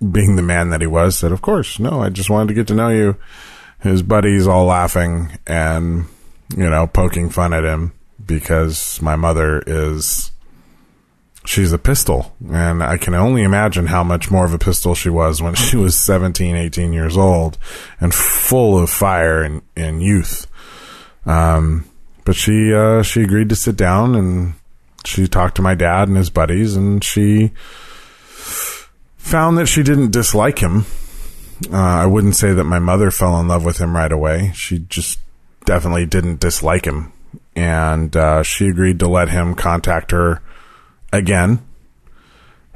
being 0.00 0.36
the 0.36 0.42
man 0.42 0.70
that 0.70 0.80
he 0.80 0.86
was, 0.86 1.16
said, 1.16 1.32
Of 1.32 1.42
course, 1.42 1.78
no, 1.78 2.00
I 2.00 2.10
just 2.10 2.30
wanted 2.30 2.48
to 2.48 2.54
get 2.54 2.66
to 2.68 2.74
know 2.74 2.88
you. 2.88 3.16
His 3.80 4.02
buddies 4.02 4.46
all 4.46 4.66
laughing 4.66 5.38
and, 5.46 6.06
you 6.56 6.68
know, 6.68 6.86
poking 6.86 7.30
fun 7.30 7.52
at 7.52 7.64
him 7.64 7.92
because 8.24 9.00
my 9.00 9.16
mother 9.16 9.62
is. 9.66 10.30
She's 11.44 11.72
a 11.72 11.78
pistol, 11.78 12.34
and 12.50 12.82
I 12.82 12.96
can 12.96 13.14
only 13.14 13.44
imagine 13.44 13.86
how 13.86 14.02
much 14.02 14.32
more 14.32 14.44
of 14.44 14.52
a 14.52 14.58
pistol 14.58 14.96
she 14.96 15.10
was 15.10 15.40
when 15.40 15.54
she 15.54 15.76
was 15.76 15.96
17, 15.96 16.56
18 16.56 16.92
years 16.92 17.16
old 17.16 17.56
and 18.00 18.12
full 18.12 18.76
of 18.76 18.90
fire 18.90 19.44
and, 19.44 19.62
and 19.76 20.02
youth. 20.02 20.48
Um, 21.24 21.88
but 22.24 22.34
she, 22.34 22.74
uh, 22.74 23.04
she 23.04 23.22
agreed 23.22 23.50
to 23.50 23.56
sit 23.56 23.76
down 23.76 24.16
and 24.16 24.54
she 25.04 25.28
talked 25.28 25.54
to 25.56 25.62
my 25.62 25.76
dad 25.76 26.08
and 26.08 26.16
his 26.16 26.30
buddies 26.30 26.74
and 26.74 27.02
she 27.04 27.52
found 29.26 29.58
that 29.58 29.66
she 29.66 29.82
didn't 29.82 30.12
dislike 30.12 30.60
him. 30.60 30.86
Uh, 31.72 31.76
I 31.76 32.06
wouldn't 32.06 32.36
say 32.36 32.52
that 32.52 32.64
my 32.64 32.78
mother 32.78 33.10
fell 33.10 33.40
in 33.40 33.48
love 33.48 33.64
with 33.64 33.78
him 33.78 33.96
right 33.96 34.12
away. 34.12 34.52
She 34.54 34.78
just 34.78 35.18
definitely 35.64 36.06
didn't 36.06 36.38
dislike 36.38 36.84
him. 36.84 37.12
And 37.56 38.16
uh, 38.16 38.44
she 38.44 38.68
agreed 38.68 39.00
to 39.00 39.08
let 39.08 39.30
him 39.30 39.56
contact 39.56 40.12
her 40.12 40.42
again. 41.12 41.66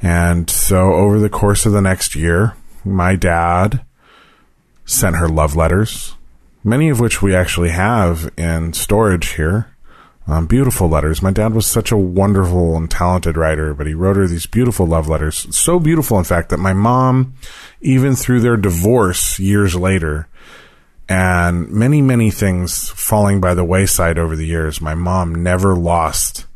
And 0.03 0.51
so 0.51 0.95
over 0.95 1.21
the 1.21 1.29
course 1.29 1.67
of 1.67 1.73
the 1.73 1.83
next 1.83 2.17
year, 2.17 2.57
my 2.85 3.15
dad 3.15 3.85
sent 4.85 5.17
her 5.17 5.29
love 5.29 5.55
letters, 5.55 6.17
many 6.65 6.89
of 6.89 6.99
which 6.99 7.23
we 7.23 7.33
actually 7.33 7.71
have 7.71 8.29
in 8.37 8.73
storage 8.73 9.35
here. 9.35 9.70
Um, 10.31 10.47
beautiful 10.47 10.89
letters. 10.89 11.23
My 11.23 11.33
dad 11.33 11.55
was 11.55 11.67
such 11.67 11.91
a 11.91 11.97
wonderful 11.97 12.77
and 12.77 12.89
talented 12.89 13.37
writer, 13.37 13.75
but 13.75 13.89
he 13.89 13.95
wrote 13.95 14.15
her 14.15 14.29
these 14.29 14.47
beautiful 14.47 14.87
love 14.87 15.09
letters. 15.09 15.53
So 15.57 15.81
beautiful, 15.81 16.19
in 16.19 16.25
fact, 16.25 16.51
that 16.51 16.59
my 16.59 16.73
mom, 16.73 17.35
even 17.81 18.15
through 18.15 18.39
their 18.39 18.57
divorce 18.57 19.41
years 19.41 19.75
later, 19.75 20.29
and 21.09 21.69
many, 21.69 22.01
many 22.01 22.31
things 22.31 22.91
falling 22.91 23.41
by 23.41 23.55
the 23.55 23.65
wayside 23.65 24.21
over 24.21 24.37
the 24.37 24.47
years, 24.47 24.81
my 24.81 24.95
mom 24.95 25.43
never 25.43 25.75
lost 25.75 26.47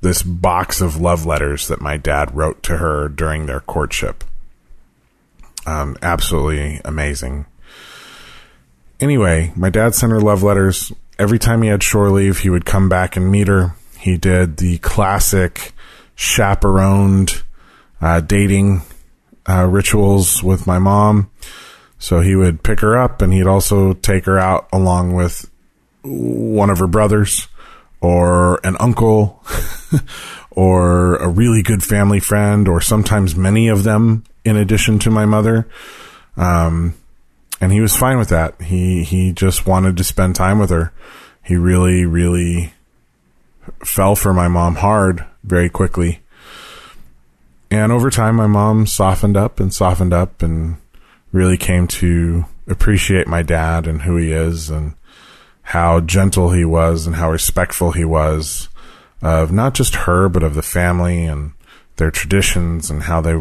this 0.00 0.22
box 0.22 0.80
of 0.80 0.98
love 0.98 1.26
letters 1.26 1.68
that 1.68 1.82
my 1.82 1.98
dad 1.98 2.34
wrote 2.34 2.62
to 2.62 2.78
her 2.78 3.06
during 3.10 3.44
their 3.44 3.60
courtship. 3.60 4.24
Um, 5.66 5.98
absolutely 6.00 6.80
amazing. 6.86 7.44
Anyway, 8.98 9.52
my 9.54 9.68
dad 9.68 9.94
sent 9.94 10.10
her 10.10 10.20
love 10.22 10.42
letters 10.42 10.90
every 11.20 11.38
time 11.38 11.62
he 11.62 11.68
had 11.68 11.82
shore 11.82 12.10
leave, 12.10 12.38
he 12.38 12.50
would 12.50 12.64
come 12.64 12.88
back 12.88 13.14
and 13.14 13.30
meet 13.30 13.46
her. 13.46 13.74
He 13.98 14.16
did 14.16 14.56
the 14.56 14.78
classic 14.78 15.72
chaperoned 16.14 17.42
uh, 18.00 18.20
dating 18.20 18.82
uh, 19.46 19.66
rituals 19.66 20.42
with 20.42 20.66
my 20.66 20.78
mom. 20.78 21.30
So 21.98 22.20
he 22.20 22.34
would 22.34 22.62
pick 22.62 22.80
her 22.80 22.96
up 22.96 23.20
and 23.20 23.32
he'd 23.32 23.46
also 23.46 23.92
take 23.92 24.24
her 24.24 24.38
out 24.38 24.68
along 24.72 25.12
with 25.12 25.50
one 26.02 26.70
of 26.70 26.78
her 26.78 26.86
brothers 26.86 27.46
or 28.00 28.58
an 28.64 28.76
uncle 28.80 29.44
or 30.50 31.16
a 31.16 31.28
really 31.28 31.62
good 31.62 31.84
family 31.84 32.20
friend 32.20 32.66
or 32.66 32.80
sometimes 32.80 33.36
many 33.36 33.68
of 33.68 33.82
them 33.82 34.24
in 34.46 34.56
addition 34.56 34.98
to 35.00 35.10
my 35.10 35.26
mother. 35.26 35.68
Um, 36.38 36.94
and 37.60 37.72
he 37.72 37.80
was 37.80 37.96
fine 37.96 38.18
with 38.18 38.30
that. 38.30 38.60
He 38.60 39.04
he 39.04 39.32
just 39.32 39.66
wanted 39.66 39.96
to 39.96 40.04
spend 40.04 40.34
time 40.34 40.58
with 40.58 40.70
her. 40.70 40.92
He 41.44 41.56
really 41.56 42.04
really 42.04 42.72
fell 43.84 44.16
for 44.16 44.32
my 44.32 44.48
mom 44.48 44.76
hard 44.76 45.24
very 45.44 45.68
quickly. 45.68 46.20
And 47.70 47.92
over 47.92 48.10
time 48.10 48.36
my 48.36 48.46
mom 48.46 48.86
softened 48.86 49.36
up 49.36 49.60
and 49.60 49.72
softened 49.72 50.12
up 50.12 50.42
and 50.42 50.76
really 51.32 51.56
came 51.56 51.86
to 51.86 52.46
appreciate 52.66 53.26
my 53.26 53.42
dad 53.42 53.86
and 53.86 54.02
who 54.02 54.16
he 54.16 54.32
is 54.32 54.70
and 54.70 54.94
how 55.62 56.00
gentle 56.00 56.50
he 56.50 56.64
was 56.64 57.06
and 57.06 57.16
how 57.16 57.30
respectful 57.30 57.92
he 57.92 58.04
was 58.04 58.68
of 59.22 59.52
not 59.52 59.74
just 59.74 59.94
her 59.94 60.28
but 60.28 60.42
of 60.42 60.54
the 60.54 60.62
family 60.62 61.26
and 61.26 61.52
their 61.96 62.10
traditions 62.10 62.90
and 62.90 63.04
how 63.04 63.20
they 63.20 63.40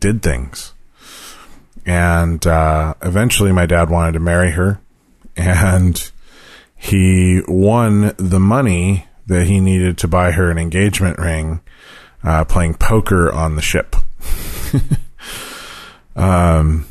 did 0.00 0.22
things 0.22 0.74
and 1.84 2.46
uh, 2.46 2.94
eventually 3.02 3.52
my 3.52 3.66
dad 3.66 3.90
wanted 3.90 4.12
to 4.12 4.20
marry 4.20 4.52
her. 4.52 4.80
And 5.36 6.10
he 6.76 7.42
won 7.48 8.14
the 8.18 8.40
money 8.40 9.06
that 9.26 9.46
he 9.46 9.60
needed 9.60 9.98
to 9.98 10.08
buy 10.08 10.32
her 10.32 10.50
an 10.50 10.58
engagement 10.58 11.18
ring 11.18 11.60
uh, 12.22 12.44
playing 12.44 12.74
poker 12.74 13.32
on 13.32 13.56
the 13.56 13.62
ship. 13.62 13.96
Um, 16.16 16.86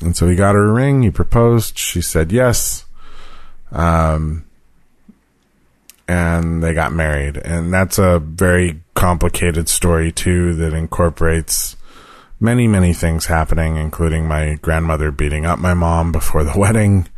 and 0.00 0.16
so 0.16 0.28
he 0.28 0.36
got 0.36 0.54
her 0.54 0.68
a 0.68 0.72
ring. 0.72 1.02
He 1.02 1.10
proposed. 1.10 1.78
She 1.78 2.00
said 2.00 2.32
yes. 2.32 2.84
Um, 3.72 4.44
and 6.06 6.62
they 6.62 6.74
got 6.74 6.92
married. 6.92 7.36
And 7.36 7.72
that's 7.72 7.98
a 7.98 8.18
very 8.20 8.80
complicated 8.94 9.68
story 9.68 10.12
too 10.12 10.54
that 10.54 10.72
incorporates 10.72 11.76
many, 12.40 12.68
many 12.68 12.92
things 12.92 13.26
happening, 13.26 13.76
including 13.76 14.26
my 14.26 14.54
grandmother 14.62 15.10
beating 15.10 15.46
up 15.46 15.58
my 15.58 15.74
mom 15.74 16.12
before 16.12 16.44
the 16.44 16.52
wedding. 16.58 17.08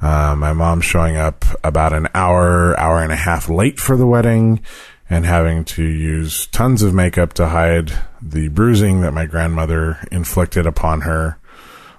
Uh, 0.00 0.34
my 0.36 0.52
mom 0.52 0.80
showing 0.80 1.16
up 1.16 1.44
about 1.64 1.92
an 1.92 2.08
hour, 2.14 2.78
hour 2.78 3.02
and 3.02 3.12
a 3.12 3.16
half 3.16 3.48
late 3.48 3.78
for 3.78 3.96
the 3.96 4.06
wedding 4.06 4.60
and 5.08 5.24
having 5.24 5.64
to 5.64 5.82
use 5.82 6.46
tons 6.48 6.82
of 6.82 6.92
makeup 6.92 7.32
to 7.32 7.48
hide 7.48 7.92
the 8.20 8.48
bruising 8.48 9.00
that 9.00 9.12
my 9.12 9.24
grandmother 9.24 9.98
inflicted 10.10 10.66
upon 10.66 11.02
her 11.02 11.38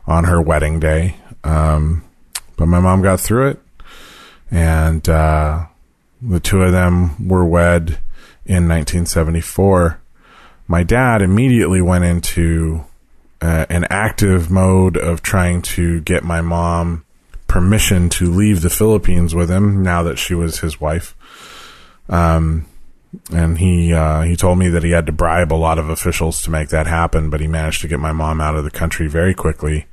on 0.06 0.26
her 0.26 0.42
wedding 0.42 0.80
day. 0.80 1.16
Um, 1.44 2.04
but 2.56 2.68
my 2.68 2.80
mom 2.80 3.02
got 3.02 3.20
through 3.20 3.50
it 3.50 3.62
and, 4.52 5.08
uh, 5.08 5.66
the 6.22 6.40
two 6.40 6.62
of 6.64 6.72
them 6.72 7.28
were 7.28 7.46
wed 7.46 8.00
in 8.46 8.68
1974 8.68 10.00
my 10.68 10.84
dad 10.84 11.22
immediately 11.22 11.82
went 11.82 12.04
into 12.04 12.84
uh, 13.42 13.66
an 13.70 13.86
active 13.90 14.50
mode 14.52 14.98
of 14.98 15.22
trying 15.22 15.62
to 15.62 16.02
get 16.02 16.24
my 16.24 16.42
mom 16.42 17.06
permission 17.48 18.10
to 18.10 18.30
leave 18.32 18.62
the 18.62 18.70
Philippines 18.70 19.34
with 19.34 19.50
him 19.50 19.82
now 19.82 20.04
that 20.04 20.18
she 20.18 20.34
was 20.34 20.60
his 20.60 20.82
wife. 20.82 21.16
Um, 22.10 22.66
and 23.32 23.58
he 23.58 23.94
uh, 23.94 24.22
he 24.22 24.36
told 24.36 24.60
me 24.60 24.70
that 24.70 24.84
he 24.84 24.92
had 24.92 25.06
to 25.06 25.12
bribe 25.12 25.54
a 25.54 25.56
lot 25.56 25.80
of 25.80 25.90
officials 25.90 26.42
to 26.42 26.52
make 26.52 26.70
that 26.70 26.88
happen, 26.88 27.30
but 27.30 27.40
he 27.40 27.48
managed 27.48 27.82
to 27.82 27.88
get 27.88 28.00
my 28.00 28.12
mom 28.12 28.42
out 28.42 28.56
of 28.56 28.64
the 28.64 28.72
country 28.72 29.08
very 29.08 29.34
quickly 29.34 29.86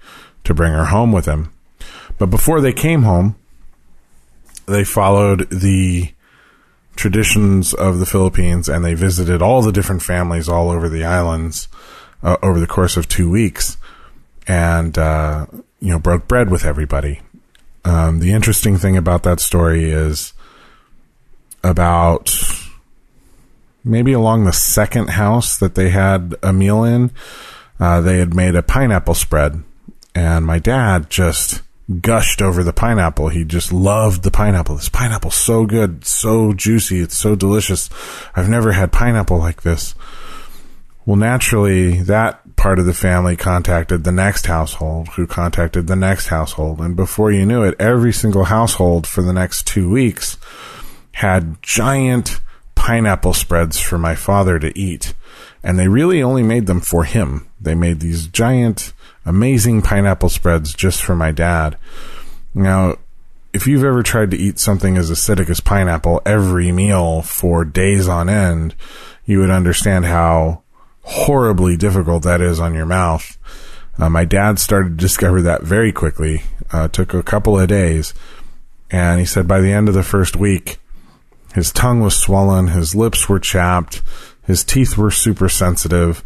to 0.42 0.54
bring 0.54 0.72
her 0.72 0.86
home 0.86 1.12
with 1.12 1.26
him. 1.26 1.52
But 2.18 2.26
before 2.26 2.60
they 2.60 2.72
came 2.72 3.02
home, 3.02 3.36
they 4.66 4.84
followed 4.84 5.48
the 5.50 6.13
traditions 6.96 7.74
of 7.74 7.98
the 7.98 8.06
Philippines 8.06 8.68
and 8.68 8.84
they 8.84 8.94
visited 8.94 9.42
all 9.42 9.62
the 9.62 9.72
different 9.72 10.02
families 10.02 10.48
all 10.48 10.70
over 10.70 10.88
the 10.88 11.04
islands 11.04 11.68
uh, 12.22 12.36
over 12.42 12.58
the 12.58 12.66
course 12.66 12.96
of 12.96 13.08
two 13.08 13.30
weeks 13.30 13.76
and, 14.46 14.96
uh, 14.98 15.46
you 15.80 15.90
know, 15.90 15.98
broke 15.98 16.28
bread 16.28 16.50
with 16.50 16.64
everybody. 16.64 17.20
Um, 17.84 18.20
the 18.20 18.32
interesting 18.32 18.78
thing 18.78 18.96
about 18.96 19.22
that 19.24 19.40
story 19.40 19.90
is 19.90 20.32
about 21.62 22.34
maybe 23.84 24.12
along 24.12 24.44
the 24.44 24.52
second 24.52 25.10
house 25.10 25.58
that 25.58 25.74
they 25.74 25.90
had 25.90 26.34
a 26.42 26.52
meal 26.52 26.84
in, 26.84 27.10
uh, 27.78 28.00
they 28.00 28.18
had 28.18 28.34
made 28.34 28.54
a 28.54 28.62
pineapple 28.62 29.14
spread. 29.14 29.62
And 30.14 30.46
my 30.46 30.58
dad 30.58 31.10
just 31.10 31.62
gushed 32.00 32.40
over 32.40 32.62
the 32.62 32.72
pineapple. 32.72 33.28
He 33.28 33.44
just 33.44 33.72
loved 33.72 34.22
the 34.22 34.30
pineapple. 34.30 34.76
This 34.76 34.88
pineapple's 34.88 35.34
so 35.34 35.66
good, 35.66 36.04
so 36.06 36.52
juicy, 36.52 37.00
it's 37.00 37.16
so 37.16 37.34
delicious. 37.34 37.90
I've 38.34 38.48
never 38.48 38.72
had 38.72 38.92
pineapple 38.92 39.38
like 39.38 39.62
this. 39.62 39.94
Well, 41.06 41.16
naturally, 41.16 42.00
that 42.02 42.56
part 42.56 42.78
of 42.78 42.86
the 42.86 42.94
family 42.94 43.36
contacted 43.36 44.04
the 44.04 44.12
next 44.12 44.46
household, 44.46 45.08
who 45.08 45.26
contacted 45.26 45.86
the 45.86 45.96
next 45.96 46.28
household. 46.28 46.80
And 46.80 46.96
before 46.96 47.30
you 47.30 47.44
knew 47.44 47.62
it, 47.62 47.74
every 47.78 48.12
single 48.12 48.44
household 48.44 49.06
for 49.06 49.20
the 49.20 49.34
next 49.34 49.66
two 49.66 49.90
weeks 49.90 50.38
had 51.12 51.62
giant 51.62 52.40
pineapple 52.74 53.34
spreads 53.34 53.78
for 53.78 53.98
my 53.98 54.14
father 54.14 54.58
to 54.58 54.76
eat. 54.78 55.12
And 55.62 55.78
they 55.78 55.88
really 55.88 56.22
only 56.22 56.42
made 56.42 56.66
them 56.66 56.80
for 56.80 57.04
him. 57.04 57.48
They 57.60 57.74
made 57.74 58.00
these 58.00 58.26
giant 58.26 58.93
amazing 59.24 59.82
pineapple 59.82 60.28
spreads 60.28 60.74
just 60.74 61.02
for 61.02 61.14
my 61.14 61.32
dad. 61.32 61.76
Now, 62.54 62.96
if 63.52 63.66
you've 63.66 63.84
ever 63.84 64.02
tried 64.02 64.30
to 64.32 64.36
eat 64.36 64.58
something 64.58 64.96
as 64.96 65.10
acidic 65.10 65.48
as 65.48 65.60
pineapple 65.60 66.20
every 66.26 66.72
meal 66.72 67.22
for 67.22 67.64
days 67.64 68.08
on 68.08 68.28
end, 68.28 68.74
you 69.24 69.38
would 69.38 69.50
understand 69.50 70.04
how 70.04 70.62
horribly 71.02 71.76
difficult 71.76 72.24
that 72.24 72.40
is 72.40 72.58
on 72.58 72.74
your 72.74 72.86
mouth. 72.86 73.38
Uh, 73.98 74.10
my 74.10 74.24
dad 74.24 74.58
started 74.58 74.90
to 74.90 75.02
discover 75.02 75.40
that 75.42 75.62
very 75.62 75.92
quickly. 75.92 76.42
Uh, 76.72 76.88
took 76.88 77.14
a 77.14 77.22
couple 77.22 77.58
of 77.58 77.68
days, 77.68 78.12
and 78.90 79.20
he 79.20 79.26
said 79.26 79.46
by 79.46 79.60
the 79.60 79.70
end 79.70 79.88
of 79.88 79.94
the 79.94 80.02
first 80.02 80.34
week, 80.34 80.78
his 81.54 81.70
tongue 81.70 82.00
was 82.00 82.16
swollen, 82.16 82.68
his 82.68 82.96
lips 82.96 83.28
were 83.28 83.38
chapped, 83.38 84.02
his 84.44 84.64
teeth 84.64 84.98
were 84.98 85.12
super 85.12 85.48
sensitive 85.48 86.24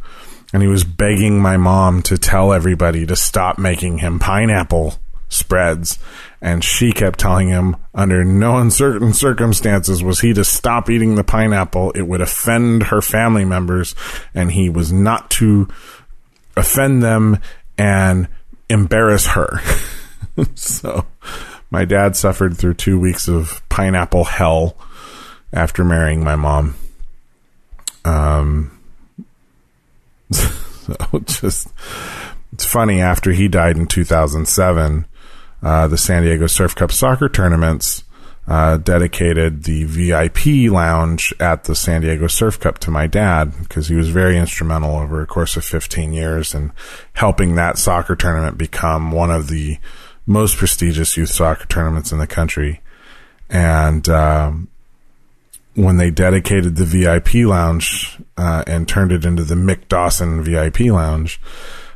and 0.52 0.62
he 0.62 0.68
was 0.68 0.84
begging 0.84 1.40
my 1.40 1.56
mom 1.56 2.02
to 2.02 2.16
tell 2.16 2.52
everybody 2.52 3.04
to 3.06 3.16
stop 3.16 3.58
making 3.58 3.98
him 3.98 4.18
pineapple 4.18 4.94
spreads. 5.28 5.98
And 6.40 6.64
she 6.64 6.92
kept 6.92 7.18
telling 7.18 7.48
him 7.48 7.76
under 7.94 8.24
no 8.24 8.58
uncertain 8.58 9.12
circumstances 9.12 10.02
was 10.02 10.20
he 10.20 10.32
to 10.34 10.44
stop 10.44 10.88
eating 10.88 11.14
the 11.14 11.24
pineapple. 11.24 11.90
It 11.92 12.02
would 12.02 12.20
offend 12.20 12.84
her 12.84 13.02
family 13.02 13.44
members 13.44 13.94
and 14.34 14.52
he 14.52 14.70
was 14.70 14.92
not 14.92 15.30
to 15.32 15.68
offend 16.56 17.02
them 17.02 17.40
and 17.76 18.28
embarrass 18.70 19.26
her. 19.28 19.60
so 20.54 21.06
my 21.70 21.84
dad 21.84 22.16
suffered 22.16 22.56
through 22.56 22.74
two 22.74 22.98
weeks 22.98 23.28
of 23.28 23.62
pineapple 23.68 24.24
hell 24.24 24.76
after 25.52 25.84
marrying 25.84 26.24
my 26.24 26.36
mom. 26.36 26.74
Um, 28.04 28.77
so 30.30 30.94
just 31.24 31.68
it's 32.52 32.64
funny 32.64 33.00
after 33.00 33.32
he 33.32 33.48
died 33.48 33.76
in 33.76 33.86
2007 33.86 35.06
uh, 35.62 35.88
the 35.88 35.98
san 35.98 36.22
diego 36.22 36.46
surf 36.46 36.74
cup 36.74 36.92
soccer 36.92 37.28
tournaments 37.28 38.04
uh, 38.46 38.78
dedicated 38.78 39.64
the 39.64 39.84
vip 39.84 40.46
lounge 40.72 41.34
at 41.38 41.64
the 41.64 41.74
san 41.74 42.00
diego 42.00 42.26
surf 42.26 42.58
cup 42.58 42.78
to 42.78 42.90
my 42.90 43.06
dad 43.06 43.52
because 43.60 43.88
he 43.88 43.94
was 43.94 44.08
very 44.08 44.38
instrumental 44.38 44.96
over 44.96 45.20
a 45.20 45.26
course 45.26 45.56
of 45.56 45.64
15 45.64 46.12
years 46.12 46.54
in 46.54 46.72
helping 47.14 47.54
that 47.54 47.76
soccer 47.76 48.16
tournament 48.16 48.56
become 48.56 49.12
one 49.12 49.30
of 49.30 49.48
the 49.48 49.78
most 50.28 50.58
prestigious 50.58 51.16
youth 51.16 51.30
soccer 51.30 51.66
tournaments 51.66 52.12
in 52.12 52.18
the 52.18 52.26
country. 52.26 52.82
And 53.48 54.06
um, 54.10 54.68
when 55.74 55.96
they 55.96 56.10
dedicated 56.10 56.76
the 56.76 56.84
VIP 56.84 57.46
lounge 57.46 58.18
uh, 58.36 58.64
and 58.66 58.88
turned 58.88 59.12
it 59.12 59.24
into 59.24 59.44
the 59.44 59.54
Mick 59.54 59.88
Dawson 59.88 60.42
VIP 60.42 60.80
lounge, 60.80 61.40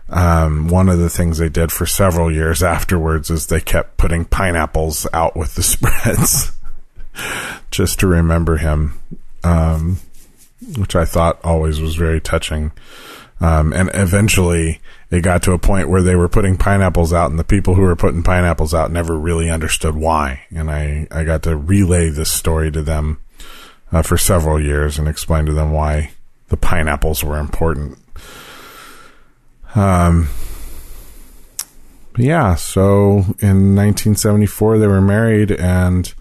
um, 0.08 0.68
one 0.68 0.88
of 0.88 0.98
the 0.98 1.08
things 1.08 1.38
they 1.38 1.48
did 1.48 1.72
for 1.72 1.86
several 1.86 2.30
years 2.30 2.62
afterwards 2.62 3.30
is 3.30 3.46
they 3.46 3.60
kept 3.60 3.96
putting 3.96 4.24
pineapples 4.26 5.06
out 5.12 5.36
with 5.36 5.54
the 5.54 5.62
spreads 5.62 6.52
just 7.70 8.00
to 8.00 8.06
remember 8.06 8.58
him, 8.58 9.00
um, 9.42 9.98
which 10.76 10.94
I 10.94 11.04
thought 11.04 11.40
always 11.42 11.80
was 11.80 11.96
very 11.96 12.20
touching. 12.20 12.72
Um, 13.40 13.72
and 13.72 13.90
eventually 13.94 14.80
it 15.10 15.22
got 15.22 15.42
to 15.44 15.52
a 15.52 15.58
point 15.58 15.88
where 15.88 16.02
they 16.02 16.14
were 16.14 16.28
putting 16.28 16.56
pineapples 16.56 17.12
out 17.12 17.30
and 17.30 17.38
the 17.38 17.44
people 17.44 17.74
who 17.74 17.82
were 17.82 17.96
putting 17.96 18.22
pineapples 18.22 18.72
out 18.72 18.92
never 18.92 19.18
really 19.18 19.50
understood 19.50 19.96
why. 19.96 20.42
And 20.54 20.70
I, 20.70 21.08
I 21.10 21.24
got 21.24 21.42
to 21.44 21.56
relay 21.56 22.10
this 22.10 22.30
story 22.30 22.70
to 22.70 22.82
them 22.82 23.18
uh, 23.92 24.02
for 24.02 24.16
several 24.16 24.60
years 24.60 24.98
and 24.98 25.06
explained 25.06 25.46
to 25.46 25.52
them 25.52 25.72
why 25.72 26.10
the 26.48 26.56
pineapples 26.56 27.22
were 27.22 27.38
important. 27.38 27.98
Um, 29.74 30.28
yeah, 32.16 32.54
so 32.54 33.24
in 33.40 33.74
1974 33.74 34.78
they 34.78 34.86
were 34.86 35.00
married 35.00 35.52
and 35.52 36.12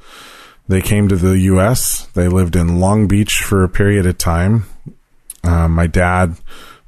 they 0.68 0.82
came 0.82 1.08
to 1.10 1.18
the 1.18 1.38
U.S. 1.40 2.06
They 2.14 2.28
lived 2.28 2.56
in 2.56 2.80
Long 2.80 3.08
Beach 3.08 3.42
for 3.42 3.64
a 3.64 3.70
period 3.70 4.06
of 4.06 4.18
time. 4.18 4.66
Uh, 5.44 5.68
my 5.68 5.88
dad 5.88 6.38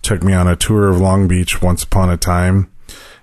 took 0.02 0.24
me 0.24 0.34
on 0.34 0.48
a 0.48 0.56
tour 0.56 0.90
of 0.90 1.00
Long 1.00 1.28
Beach 1.28 1.62
once 1.62 1.84
upon 1.84 2.10
a 2.10 2.18
time 2.18 2.72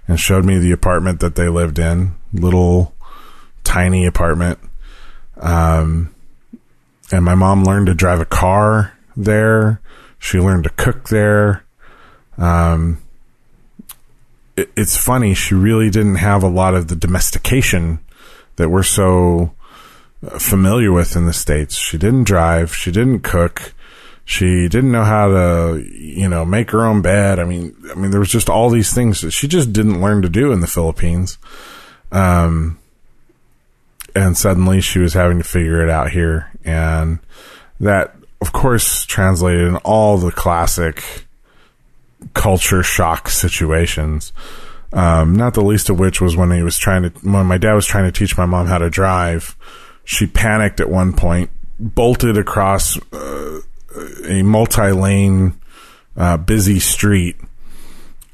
and 0.06 0.18
showed 0.18 0.44
me 0.44 0.58
the 0.58 0.72
apartment 0.72 1.20
that 1.20 1.36
they 1.36 1.48
lived 1.48 1.78
in. 1.78 2.14
Little 2.32 2.94
tiny 3.64 4.04
apartment. 4.06 4.58
Um, 5.38 6.14
and 7.12 7.24
my 7.24 7.34
mom 7.34 7.64
learned 7.64 7.86
to 7.86 7.94
drive 7.94 8.20
a 8.20 8.26
car 8.26 8.96
there. 9.16 9.80
She 10.18 10.38
learned 10.38 10.64
to 10.64 10.70
cook 10.70 11.08
there. 11.08 11.64
Um, 12.38 13.02
it, 14.56 14.70
it's 14.76 14.96
funny. 14.96 15.34
She 15.34 15.54
really 15.54 15.90
didn't 15.90 16.16
have 16.16 16.42
a 16.42 16.48
lot 16.48 16.74
of 16.74 16.88
the 16.88 16.96
domestication 16.96 18.00
that 18.56 18.68
we're 18.68 18.82
so 18.82 19.54
uh, 20.26 20.38
familiar 20.38 20.92
with 20.92 21.16
in 21.16 21.26
the 21.26 21.32
states. 21.32 21.76
She 21.76 21.98
didn't 21.98 22.24
drive. 22.24 22.74
She 22.74 22.90
didn't 22.90 23.20
cook. 23.20 23.74
She 24.24 24.68
didn't 24.68 24.92
know 24.92 25.04
how 25.04 25.28
to, 25.28 25.84
you 25.90 26.28
know, 26.28 26.44
make 26.44 26.70
her 26.70 26.84
own 26.84 27.02
bed. 27.02 27.40
I 27.40 27.44
mean, 27.44 27.74
I 27.90 27.94
mean, 27.94 28.10
there 28.12 28.20
was 28.20 28.30
just 28.30 28.48
all 28.48 28.70
these 28.70 28.94
things 28.94 29.22
that 29.22 29.32
she 29.32 29.48
just 29.48 29.72
didn't 29.72 30.00
learn 30.00 30.22
to 30.22 30.28
do 30.28 30.52
in 30.52 30.60
the 30.60 30.68
Philippines. 30.68 31.36
Um, 32.12 32.78
and 34.14 34.36
suddenly 34.36 34.80
she 34.80 34.98
was 34.98 35.14
having 35.14 35.38
to 35.38 35.44
figure 35.44 35.82
it 35.82 35.90
out 35.90 36.10
here. 36.10 36.49
And 36.64 37.18
that, 37.78 38.14
of 38.40 38.52
course, 38.52 39.04
translated 39.04 39.66
in 39.66 39.76
all 39.76 40.18
the 40.18 40.32
classic 40.32 41.26
culture 42.34 42.82
shock 42.82 43.28
situations. 43.28 44.32
Um, 44.92 45.36
not 45.36 45.54
the 45.54 45.62
least 45.62 45.88
of 45.88 45.98
which 45.98 46.20
was 46.20 46.36
when 46.36 46.50
he 46.50 46.62
was 46.62 46.76
trying 46.76 47.04
to, 47.04 47.10
when 47.20 47.46
my 47.46 47.58
dad 47.58 47.74
was 47.74 47.86
trying 47.86 48.10
to 48.10 48.18
teach 48.18 48.36
my 48.36 48.46
mom 48.46 48.66
how 48.66 48.78
to 48.78 48.90
drive. 48.90 49.56
She 50.04 50.26
panicked 50.26 50.80
at 50.80 50.90
one 50.90 51.12
point, 51.12 51.50
bolted 51.78 52.36
across 52.36 52.98
uh, 53.12 53.60
a 54.24 54.42
multi 54.42 54.90
lane, 54.90 55.60
uh, 56.16 56.36
busy 56.38 56.80
street, 56.80 57.36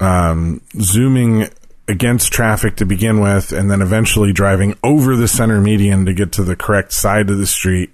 um, 0.00 0.62
zooming 0.80 1.48
against 1.88 2.32
traffic 2.32 2.76
to 2.76 2.86
begin 2.86 3.20
with, 3.20 3.52
and 3.52 3.70
then 3.70 3.80
eventually 3.80 4.32
driving 4.32 4.76
over 4.82 5.16
the 5.16 5.28
center 5.28 5.60
median 5.60 6.06
to 6.06 6.14
get 6.14 6.32
to 6.32 6.44
the 6.44 6.56
correct 6.56 6.92
side 6.92 7.30
of 7.30 7.38
the 7.38 7.46
street, 7.46 7.90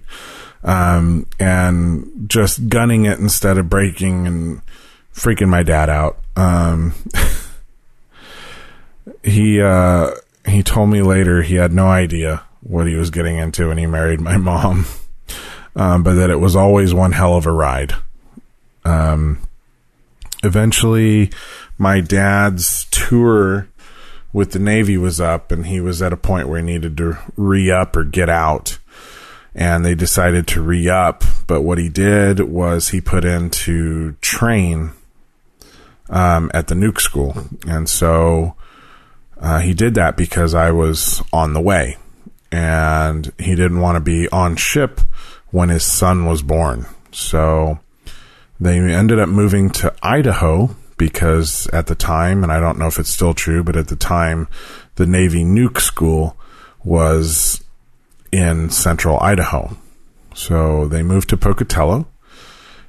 um, 0.63 1.27
and 1.39 2.25
just 2.27 2.69
gunning 2.69 3.05
it 3.05 3.19
instead 3.19 3.57
of 3.57 3.69
braking 3.69 4.25
and 4.25 4.61
freaking 5.13 5.49
my 5.49 5.63
dad 5.63 5.89
out. 5.89 6.19
Um, 6.35 6.93
he 9.23 9.61
uh, 9.61 10.11
he 10.47 10.63
told 10.63 10.89
me 10.89 11.01
later 11.01 11.41
he 11.41 11.55
had 11.55 11.71
no 11.71 11.87
idea 11.87 12.43
what 12.61 12.87
he 12.87 12.95
was 12.95 13.09
getting 13.09 13.37
into 13.37 13.67
when 13.67 13.77
he 13.77 13.85
married 13.85 14.21
my 14.21 14.37
mom, 14.37 14.85
um, 15.75 16.03
but 16.03 16.15
that 16.15 16.29
it 16.29 16.39
was 16.39 16.55
always 16.55 16.93
one 16.93 17.11
hell 17.11 17.35
of 17.35 17.45
a 17.45 17.51
ride. 17.51 17.93
Um, 18.85 19.39
eventually, 20.43 21.31
my 21.77 22.01
dad's 22.01 22.85
tour 22.91 23.67
with 24.33 24.51
the 24.51 24.59
Navy 24.59 24.97
was 24.97 25.21
up 25.21 25.51
and 25.51 25.67
he 25.67 25.79
was 25.79 26.01
at 26.01 26.11
a 26.11 26.17
point 26.17 26.49
where 26.49 26.59
he 26.59 26.65
needed 26.65 26.97
to 26.97 27.17
re 27.37 27.71
up 27.71 27.95
or 27.95 28.03
get 28.03 28.29
out. 28.29 28.79
and 29.55 29.85
they 29.85 29.95
decided 29.95 30.47
to 30.47 30.61
re 30.61 30.89
up. 30.89 31.23
But 31.47 31.61
what 31.61 31.77
he 31.77 31.89
did 31.89 32.39
was 32.39 32.89
he 32.89 33.01
put 33.01 33.23
in 33.23 33.49
to 33.51 34.13
train 34.13 34.91
um, 36.09 36.49
at 36.53 36.67
the 36.67 36.75
nuke 36.75 36.99
school. 36.99 37.35
And 37.67 37.87
so 37.87 38.55
uh, 39.39 39.59
he 39.59 39.73
did 39.73 39.93
that 39.95 40.17
because 40.17 40.55
I 40.55 40.71
was 40.71 41.21
on 41.31 41.53
the 41.53 41.61
way. 41.61 41.97
And 42.51 43.31
he 43.39 43.55
didn't 43.55 43.79
want 43.79 43.95
to 43.95 43.99
be 43.99 44.29
on 44.29 44.55
ship 44.55 45.01
when 45.51 45.69
his 45.69 45.83
son 45.83 46.25
was 46.25 46.41
born. 46.41 46.85
So 47.11 47.79
they 48.59 48.77
ended 48.79 49.19
up 49.19 49.29
moving 49.29 49.69
to 49.71 49.93
Idaho 50.01 50.75
because 50.97 51.67
at 51.67 51.87
the 51.87 51.95
time, 51.95 52.43
and 52.43 52.51
I 52.51 52.59
don't 52.59 52.77
know 52.77 52.87
if 52.87 52.99
it's 52.99 53.09
still 53.09 53.33
true, 53.33 53.63
but 53.63 53.75
at 53.75 53.87
the 53.87 53.95
time, 53.95 54.47
the 54.95 55.05
Navy 55.05 55.43
nuke 55.43 55.79
school 55.79 56.37
was 56.83 57.63
in 58.31 58.69
central 58.69 59.19
Idaho. 59.19 59.77
So 60.33 60.87
they 60.87 61.03
moved 61.03 61.29
to 61.29 61.37
Pocatello. 61.37 62.07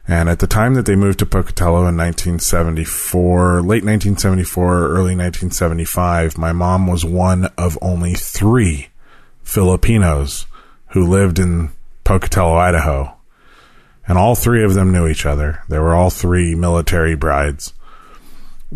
And 0.06 0.28
at 0.28 0.38
the 0.38 0.46
time 0.46 0.74
that 0.74 0.84
they 0.84 0.96
moved 0.96 1.20
to 1.20 1.26
Pocatello 1.26 1.86
in 1.86 1.96
1974, 1.96 3.62
late 3.62 3.84
1974, 3.84 4.84
early 4.84 5.16
1975, 5.16 6.36
my 6.36 6.52
mom 6.52 6.86
was 6.86 7.06
one 7.06 7.46
of 7.56 7.78
only 7.80 8.12
three 8.12 8.88
Filipinos 9.42 10.46
who 10.88 11.06
lived 11.06 11.38
in 11.38 11.70
Pocatello, 12.04 12.54
Idaho. 12.54 13.16
And 14.06 14.18
all 14.18 14.34
three 14.34 14.62
of 14.62 14.74
them 14.74 14.92
knew 14.92 15.08
each 15.08 15.24
other. 15.24 15.62
They 15.70 15.78
were 15.78 15.94
all 15.94 16.10
three 16.10 16.54
military 16.54 17.14
brides. 17.14 17.72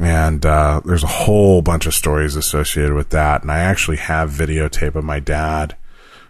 And 0.00 0.46
uh, 0.46 0.80
there's 0.84 1.02
a 1.02 1.08
whole 1.08 1.60
bunch 1.60 1.86
of 1.86 1.94
stories 1.94 2.36
associated 2.36 2.94
with 2.94 3.10
that. 3.10 3.42
And 3.42 3.50
I 3.50 3.58
actually 3.58 3.96
have 3.96 4.30
videotape 4.30 4.94
of 4.94 5.04
my 5.04 5.18
dad 5.18 5.76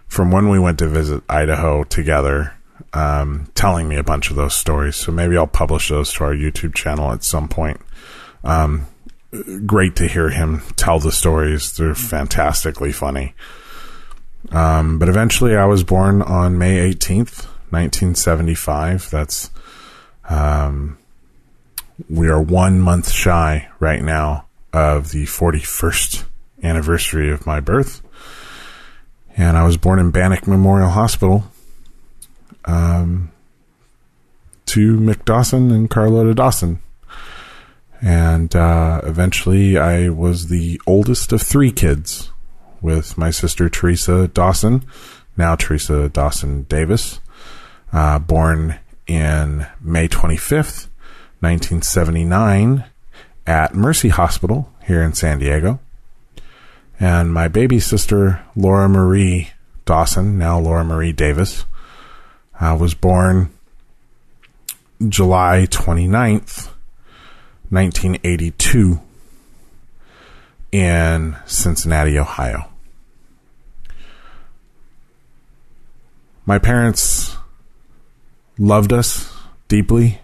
from 0.07 0.31
when 0.31 0.49
we 0.49 0.59
went 0.59 0.79
to 0.79 0.87
visit 0.87 1.23
Idaho 1.29 1.83
together 1.83 2.55
um, 2.93 3.47
telling 3.55 3.87
me 3.87 3.97
a 3.97 4.03
bunch 4.03 4.29
of 4.29 4.35
those 4.35 4.55
stories. 4.55 4.95
So 4.95 5.11
maybe 5.11 5.37
I'll 5.37 5.47
publish 5.47 5.89
those 5.89 6.11
to 6.13 6.23
our 6.23 6.33
YouTube 6.33 6.73
channel 6.73 7.11
at 7.11 7.23
some 7.23 7.47
point. 7.47 7.79
Um, 8.43 8.87
great 9.65 9.95
to 9.97 10.07
hear 10.07 10.29
him 10.29 10.61
tell 10.75 10.99
the 10.99 11.11
stories. 11.11 11.77
They're 11.77 11.95
fantastically 11.95 12.91
funny. 12.91 13.35
Um, 14.51 14.97
but 14.97 15.09
eventually 15.09 15.55
I 15.55 15.65
was 15.65 15.83
born 15.83 16.21
on 16.21 16.57
May 16.57 16.91
18th, 16.91 17.45
1975. 17.69 19.09
That's, 19.11 19.51
um, 20.27 20.97
we 22.07 22.29
are 22.29 22.41
one 22.41 22.79
month 22.79 23.11
shy 23.11 23.67
right 23.79 24.01
now 24.01 24.45
of 24.71 25.11
the 25.11 25.25
41st 25.25 26.25
anniversary 26.63 27.31
of 27.31 27.45
my 27.45 27.59
birth. 27.59 28.01
And 29.35 29.57
I 29.57 29.63
was 29.63 29.77
born 29.77 29.99
in 29.99 30.11
Bannock 30.11 30.47
Memorial 30.47 30.89
Hospital 30.89 31.45
um, 32.65 33.31
to 34.67 34.97
Mick 34.97 35.25
Dawson 35.25 35.71
and 35.71 35.89
Carlotta 35.89 36.33
Dawson. 36.33 36.79
And 38.01 38.55
uh, 38.55 39.01
eventually, 39.03 39.77
I 39.77 40.09
was 40.09 40.47
the 40.47 40.79
oldest 40.85 41.31
of 41.33 41.41
three 41.41 41.71
kids 41.71 42.31
with 42.81 43.17
my 43.17 43.29
sister 43.29 43.69
Teresa 43.69 44.27
Dawson, 44.27 44.85
now 45.35 45.55
Teresa 45.55 46.07
Dawson 46.07 46.63
Davis, 46.63 47.19
uh, 47.91 48.19
born 48.19 48.79
in 49.07 49.65
May 49.81 50.07
25th, 50.07 50.88
1979, 51.39 52.85
at 53.47 53.73
Mercy 53.73 54.09
Hospital 54.09 54.71
here 54.85 55.01
in 55.01 55.13
San 55.13 55.39
Diego. 55.39 55.79
And 56.99 57.33
my 57.33 57.47
baby 57.47 57.79
sister, 57.79 58.41
Laura 58.55 58.87
Marie 58.87 59.49
Dawson, 59.85 60.37
now 60.37 60.59
Laura 60.59 60.83
Marie 60.83 61.13
Davis, 61.13 61.65
uh, 62.59 62.77
was 62.79 62.93
born 62.93 63.49
July 65.07 65.65
29th, 65.69 66.67
1982, 67.69 68.99
in 70.71 71.37
Cincinnati, 71.45 72.19
Ohio. 72.19 72.69
My 76.45 76.59
parents 76.59 77.35
loved 78.57 78.91
us 78.91 79.33
deeply. 79.67 80.19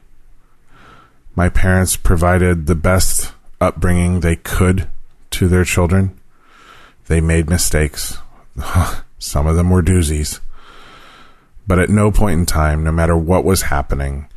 My 1.36 1.50
parents 1.50 1.98
provided 1.98 2.66
the 2.66 2.76
best 2.76 3.34
upbringing 3.60 4.20
they 4.22 4.38
could 4.38 4.88
to 5.32 5.48
their 5.50 5.66
children. 5.66 6.18
They 7.08 7.20
made 7.20 7.50
mistakes. 7.50 8.18
Some 9.20 9.46
of 9.46 9.58
them 9.58 9.70
were 9.70 9.84
doozies. 9.84 10.40
But 11.68 11.80
at 11.80 11.90
no 11.90 12.12
point 12.12 12.40
in 12.40 12.46
time, 12.46 12.84
no 12.84 12.92
matter 12.92 13.18
what 13.18 13.44
was 13.44 13.64
happening, 13.64 14.28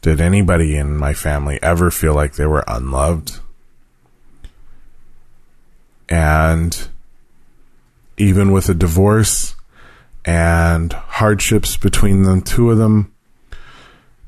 did 0.00 0.20
anybody 0.20 0.76
in 0.76 0.96
my 0.96 1.12
family 1.12 1.58
ever 1.62 1.90
feel 1.90 2.14
like 2.14 2.34
they 2.34 2.46
were 2.46 2.64
unloved. 2.66 3.40
And 6.08 6.88
even 8.16 8.52
with 8.52 8.68
a 8.68 8.74
divorce 8.74 9.56
and 10.24 10.92
hardships 10.92 11.76
between 11.76 12.22
the 12.22 12.40
two 12.40 12.70
of 12.70 12.78
them, 12.78 13.12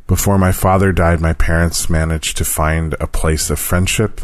before 0.09 0.39
my 0.39 0.53
father 0.53 0.91
died, 0.91 1.21
my 1.21 1.35
parents 1.35 1.91
managed 1.91 2.39
to 2.39 2.45
find 2.45 2.95
a 2.95 3.07
place 3.07 3.51
of 3.51 3.59
friendship 3.59 4.23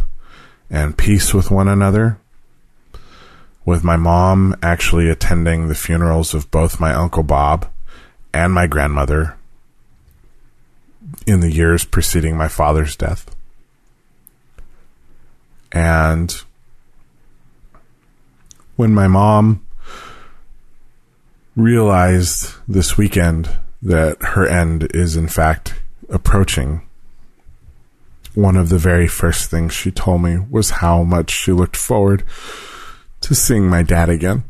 and 0.70 0.96
peace 0.96 1.34
with 1.34 1.50
one 1.50 1.68
another. 1.68 2.18
With 3.66 3.84
my 3.84 3.96
mom 3.96 4.56
actually 4.62 5.10
attending 5.10 5.68
the 5.68 5.74
funerals 5.74 6.32
of 6.32 6.50
both 6.50 6.80
my 6.80 6.94
Uncle 6.94 7.22
Bob 7.22 7.70
and 8.32 8.52
my 8.52 8.66
grandmother 8.66 9.36
in 11.26 11.40
the 11.40 11.52
years 11.52 11.84
preceding 11.84 12.34
my 12.34 12.48
father's 12.48 12.96
death. 12.96 13.36
And 15.70 16.34
when 18.76 18.94
my 18.94 19.06
mom 19.06 19.66
realized 21.54 22.54
this 22.66 22.96
weekend 22.96 23.50
that 23.84 24.20
her 24.22 24.48
end 24.48 24.88
is 24.94 25.14
in 25.14 25.28
fact 25.28 25.74
approaching, 26.08 26.80
one 28.34 28.56
of 28.56 28.70
the 28.70 28.78
very 28.78 29.06
first 29.06 29.50
things 29.50 29.74
she 29.74 29.90
told 29.90 30.22
me 30.22 30.38
was 30.50 30.70
how 30.70 31.04
much 31.04 31.30
she 31.30 31.52
looked 31.52 31.76
forward 31.76 32.24
to 33.20 33.34
seeing 33.34 33.68
my 33.68 33.82
dad 33.82 34.08
again. 34.08 34.44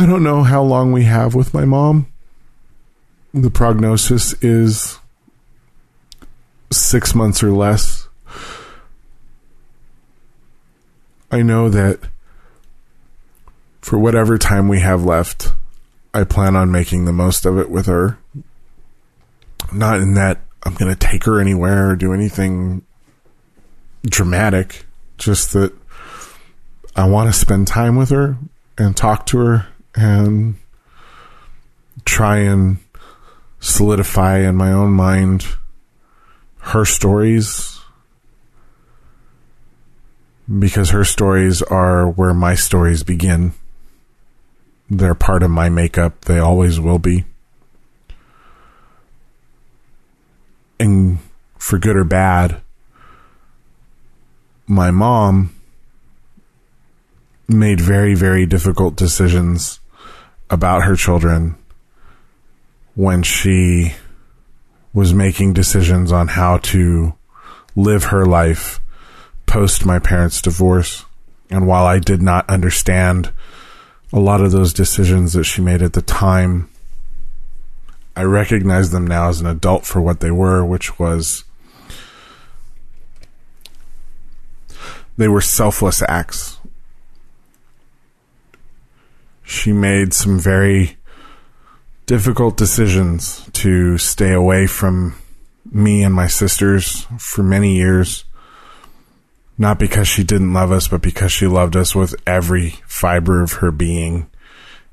I 0.00 0.06
don't 0.06 0.22
know 0.22 0.42
how 0.42 0.62
long 0.62 0.92
we 0.92 1.04
have 1.04 1.34
with 1.34 1.54
my 1.54 1.64
mom. 1.64 2.06
The 3.34 3.50
prognosis 3.50 4.32
is 4.42 4.98
six 6.70 7.14
months 7.14 7.42
or 7.42 7.50
less. 7.50 8.07
I 11.30 11.42
know 11.42 11.68
that 11.68 12.00
for 13.80 13.98
whatever 13.98 14.38
time 14.38 14.68
we 14.68 14.80
have 14.80 15.04
left, 15.04 15.54
I 16.14 16.24
plan 16.24 16.56
on 16.56 16.70
making 16.70 17.04
the 17.04 17.12
most 17.12 17.44
of 17.44 17.58
it 17.58 17.70
with 17.70 17.86
her. 17.86 18.18
Not 19.72 20.00
in 20.00 20.14
that 20.14 20.40
I'm 20.62 20.74
going 20.74 20.94
to 20.94 20.98
take 20.98 21.24
her 21.24 21.40
anywhere 21.40 21.90
or 21.90 21.96
do 21.96 22.12
anything 22.12 22.82
dramatic, 24.04 24.86
just 25.18 25.52
that 25.52 25.72
I 26.96 27.06
want 27.08 27.32
to 27.32 27.38
spend 27.38 27.68
time 27.68 27.96
with 27.96 28.10
her 28.10 28.38
and 28.76 28.96
talk 28.96 29.26
to 29.26 29.38
her 29.38 29.66
and 29.94 30.56
try 32.04 32.38
and 32.38 32.78
solidify 33.60 34.38
in 34.38 34.56
my 34.56 34.72
own 34.72 34.92
mind 34.92 35.46
her 36.58 36.84
stories 36.84 37.77
because 40.56 40.90
her 40.90 41.04
stories 41.04 41.60
are 41.62 42.08
where 42.08 42.32
my 42.32 42.54
stories 42.54 43.02
begin. 43.02 43.52
They're 44.88 45.14
part 45.14 45.42
of 45.42 45.50
my 45.50 45.68
makeup. 45.68 46.24
They 46.24 46.38
always 46.38 46.80
will 46.80 46.98
be. 46.98 47.24
And 50.80 51.18
for 51.58 51.78
good 51.78 51.96
or 51.96 52.04
bad, 52.04 52.60
my 54.66 54.90
mom 54.90 55.54
made 57.48 57.80
very, 57.80 58.14
very 58.14 58.46
difficult 58.46 58.96
decisions 58.96 59.80
about 60.50 60.84
her 60.84 60.96
children 60.96 61.56
when 62.94 63.22
she 63.22 63.94
was 64.92 65.12
making 65.12 65.52
decisions 65.52 66.10
on 66.10 66.28
how 66.28 66.58
to 66.58 67.14
live 67.76 68.04
her 68.04 68.24
life 68.24 68.80
post 69.48 69.84
my 69.84 69.98
parents' 69.98 70.40
divorce. 70.40 71.04
And 71.50 71.66
while 71.66 71.86
I 71.86 71.98
did 71.98 72.22
not 72.22 72.48
understand 72.48 73.32
a 74.12 74.20
lot 74.20 74.40
of 74.40 74.52
those 74.52 74.72
decisions 74.72 75.32
that 75.32 75.44
she 75.44 75.62
made 75.62 75.82
at 75.82 75.94
the 75.94 76.02
time, 76.02 76.68
I 78.14 78.22
recognize 78.22 78.90
them 78.90 79.06
now 79.06 79.28
as 79.28 79.40
an 79.40 79.46
adult 79.46 79.86
for 79.86 80.00
what 80.00 80.20
they 80.20 80.30
were, 80.30 80.64
which 80.64 80.98
was 80.98 81.44
they 85.16 85.28
were 85.28 85.40
selfless 85.40 86.02
acts. 86.08 86.58
She 89.42 89.72
made 89.72 90.12
some 90.12 90.38
very 90.38 90.96
difficult 92.06 92.56
decisions 92.56 93.48
to 93.52 93.98
stay 93.98 94.32
away 94.32 94.66
from 94.66 95.14
me 95.70 96.02
and 96.02 96.14
my 96.14 96.26
sisters 96.26 97.06
for 97.18 97.42
many 97.42 97.76
years. 97.76 98.24
Not 99.58 99.78
because 99.78 100.06
she 100.06 100.22
didn't 100.22 100.52
love 100.52 100.70
us, 100.70 100.86
but 100.86 101.02
because 101.02 101.32
she 101.32 101.48
loved 101.48 101.76
us 101.76 101.94
with 101.94 102.14
every 102.26 102.76
fiber 102.86 103.42
of 103.42 103.54
her 103.54 103.72
being. 103.72 104.30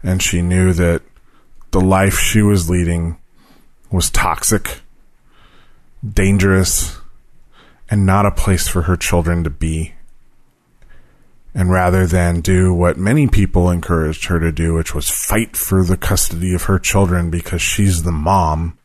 And 0.01 0.21
she 0.21 0.41
knew 0.41 0.73
that 0.73 1.03
the 1.71 1.81
life 1.81 2.17
she 2.17 2.41
was 2.41 2.69
leading 2.69 3.17
was 3.91 4.09
toxic, 4.09 4.81
dangerous, 6.07 6.97
and 7.89 8.05
not 8.05 8.25
a 8.25 8.31
place 8.31 8.67
for 8.67 8.83
her 8.83 8.97
children 8.97 9.43
to 9.43 9.49
be. 9.49 9.93
And 11.53 11.71
rather 11.71 12.05
than 12.05 12.41
do 12.41 12.73
what 12.73 12.97
many 12.97 13.27
people 13.27 13.69
encouraged 13.69 14.25
her 14.25 14.39
to 14.39 14.51
do, 14.51 14.73
which 14.73 14.93
was 14.93 15.09
fight 15.09 15.55
for 15.55 15.83
the 15.83 15.95
custody 15.95 16.53
of 16.53 16.63
her 16.63 16.79
children 16.79 17.29
because 17.29 17.61
she's 17.61 18.03
the 18.03 18.11
mom, 18.11 18.77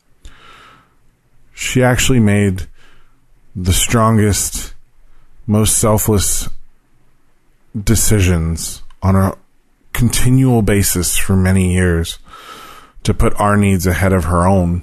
she 1.52 1.82
actually 1.82 2.20
made 2.20 2.68
the 3.56 3.72
strongest, 3.72 4.74
most 5.46 5.78
selfless 5.78 6.48
decisions 7.82 8.82
on 9.02 9.16
a 9.16 9.36
continual 9.92 10.62
basis 10.62 11.16
for 11.16 11.36
many 11.36 11.72
years 11.72 12.18
to 13.02 13.14
put 13.14 13.38
our 13.40 13.56
needs 13.56 13.86
ahead 13.86 14.12
of 14.12 14.24
her 14.24 14.46
own 14.46 14.82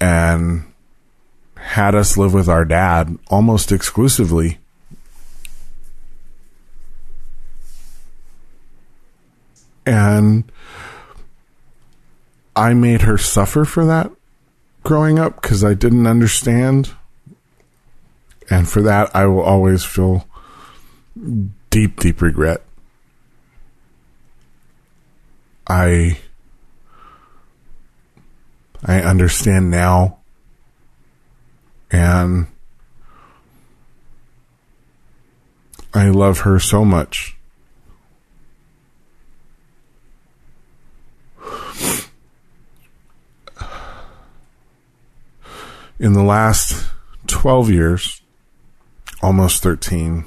and 0.00 0.64
had 1.56 1.94
us 1.94 2.16
live 2.16 2.34
with 2.34 2.48
our 2.48 2.64
dad 2.64 3.18
almost 3.28 3.72
exclusively. 3.72 4.58
And 9.86 10.50
I 12.56 12.74
made 12.74 13.02
her 13.02 13.18
suffer 13.18 13.64
for 13.64 13.84
that 13.86 14.10
growing 14.82 15.18
up 15.18 15.40
because 15.40 15.64
I 15.64 15.74
didn't 15.74 16.06
understand. 16.06 16.92
And 18.50 18.68
for 18.68 18.82
that, 18.82 19.14
I 19.14 19.26
will 19.26 19.42
always 19.42 19.84
feel 19.84 20.26
deep, 21.70 21.98
deep 22.00 22.20
regret. 22.20 22.62
I 25.66 26.18
I 28.84 29.00
understand 29.00 29.70
now 29.70 30.18
and 31.90 32.48
I 35.94 36.08
love 36.08 36.40
her 36.40 36.58
so 36.58 36.84
much. 36.84 37.36
In 45.98 46.12
the 46.12 46.22
last 46.22 46.84
12 47.28 47.70
years, 47.70 48.20
almost 49.24 49.62
13, 49.62 50.26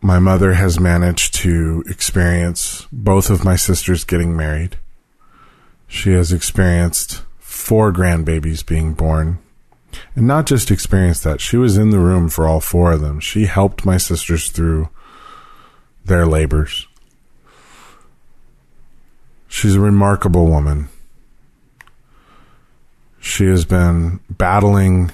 my 0.00 0.20
mother 0.20 0.52
has 0.52 0.78
managed 0.78 1.34
to 1.34 1.82
experience 1.88 2.86
both 2.92 3.30
of 3.30 3.44
my 3.44 3.56
sisters 3.56 4.04
getting 4.04 4.36
married. 4.36 4.78
She 5.88 6.12
has 6.12 6.32
experienced 6.32 7.22
four 7.40 7.92
grandbabies 7.92 8.64
being 8.64 8.94
born. 8.94 9.40
And 10.14 10.28
not 10.28 10.46
just 10.46 10.70
experienced 10.70 11.24
that, 11.24 11.40
she 11.40 11.56
was 11.56 11.76
in 11.76 11.90
the 11.90 11.98
room 11.98 12.28
for 12.28 12.46
all 12.46 12.60
four 12.60 12.92
of 12.92 13.00
them. 13.00 13.18
She 13.18 13.46
helped 13.46 13.84
my 13.84 13.96
sisters 13.96 14.48
through 14.48 14.88
their 16.04 16.26
labors. 16.26 16.86
She's 19.48 19.74
a 19.74 19.80
remarkable 19.80 20.46
woman. 20.46 20.90
She 23.18 23.46
has 23.46 23.64
been 23.64 24.20
battling 24.30 25.10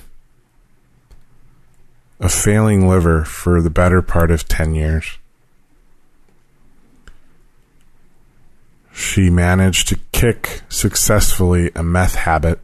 a 2.20 2.28
failing 2.28 2.88
liver 2.88 3.24
for 3.24 3.60
the 3.60 3.70
better 3.70 4.00
part 4.02 4.30
of 4.30 4.48
10 4.48 4.74
years. 4.74 5.18
She 8.92 9.28
managed 9.28 9.88
to 9.88 9.98
kick 10.12 10.62
successfully 10.68 11.70
a 11.74 11.82
meth 11.82 12.14
habit. 12.14 12.60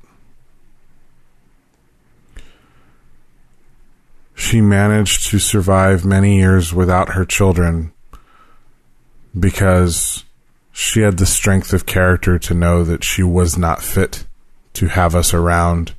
She 4.34 4.60
managed 4.60 5.28
to 5.30 5.38
survive 5.38 6.04
many 6.04 6.38
years 6.38 6.72
without 6.72 7.10
her 7.10 7.24
children 7.24 7.92
because 9.38 10.24
she 10.72 11.00
had 11.00 11.18
the 11.18 11.26
strength 11.26 11.72
of 11.72 11.84
character 11.84 12.38
to 12.38 12.54
know 12.54 12.84
that 12.84 13.04
she 13.04 13.22
was 13.22 13.58
not 13.58 13.82
fit 13.82 14.26
to 14.74 14.86
have 14.86 15.14
us 15.14 15.34
around 15.34 15.94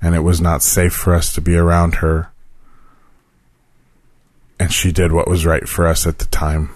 and 0.00 0.14
it 0.14 0.20
was 0.20 0.40
not 0.40 0.62
safe 0.62 0.92
for 0.92 1.14
us 1.14 1.32
to 1.34 1.40
be 1.40 1.56
around 1.56 1.96
her. 1.96 2.32
And 4.60 4.72
she 4.72 4.92
did 4.92 5.12
what 5.12 5.28
was 5.28 5.46
right 5.46 5.68
for 5.68 5.86
us 5.86 6.06
at 6.06 6.18
the 6.18 6.26
time. 6.26 6.70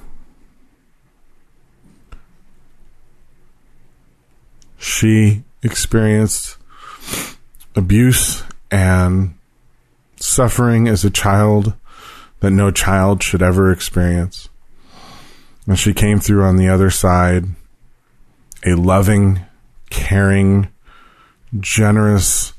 she 4.83 5.45
experienced 5.63 6.59
abuse 7.77 8.43
and 8.71 9.33
suffering 10.17 10.89
as 10.89 11.05
a 11.05 11.11
child 11.11 11.75
that 12.41 12.51
no 12.51 12.71
child 12.73 13.23
should 13.23 13.43
ever 13.43 13.71
experience. 13.71 14.49
And 15.69 15.79
she 15.79 15.95
came 15.95 16.19
through 16.19 16.43
on 16.43 16.57
the 16.57 16.69
other 16.69 16.91
side 16.91 17.45
a 18.67 18.75
loving, 18.75 19.41
caring, 19.89 20.69
generous, 21.61 22.53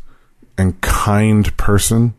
and 0.57 0.79
kind 0.79 1.55
person, 1.57 2.13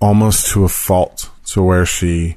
almost 0.00 0.50
to 0.52 0.64
a 0.64 0.68
fault, 0.68 1.30
to 1.46 1.62
where 1.62 1.86
she 1.86 2.36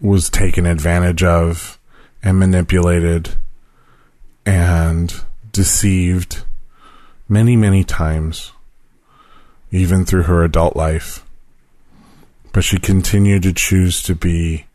was 0.00 0.28
taken 0.28 0.66
advantage 0.66 1.22
of 1.22 1.78
and 2.22 2.38
manipulated 2.38 3.36
and 4.46 5.24
deceived 5.52 6.44
many, 7.28 7.56
many 7.56 7.84
times, 7.84 8.52
even 9.70 10.04
through 10.04 10.24
her 10.24 10.44
adult 10.44 10.76
life. 10.76 11.24
But 12.52 12.64
she 12.64 12.78
continued 12.78 13.42
to 13.44 13.52
choose 13.52 14.02
to 14.02 14.14
be 14.14 14.66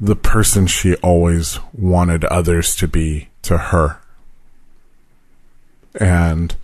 the 0.00 0.16
person 0.16 0.66
she 0.66 0.94
always 0.96 1.58
wanted 1.74 2.24
others 2.24 2.74
to 2.76 2.88
be 2.88 3.28
to 3.42 3.58
her. 3.58 3.98
And 6.00 6.54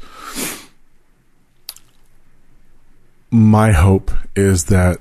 my 3.36 3.72
hope 3.72 4.10
is 4.34 4.64
that 4.64 4.98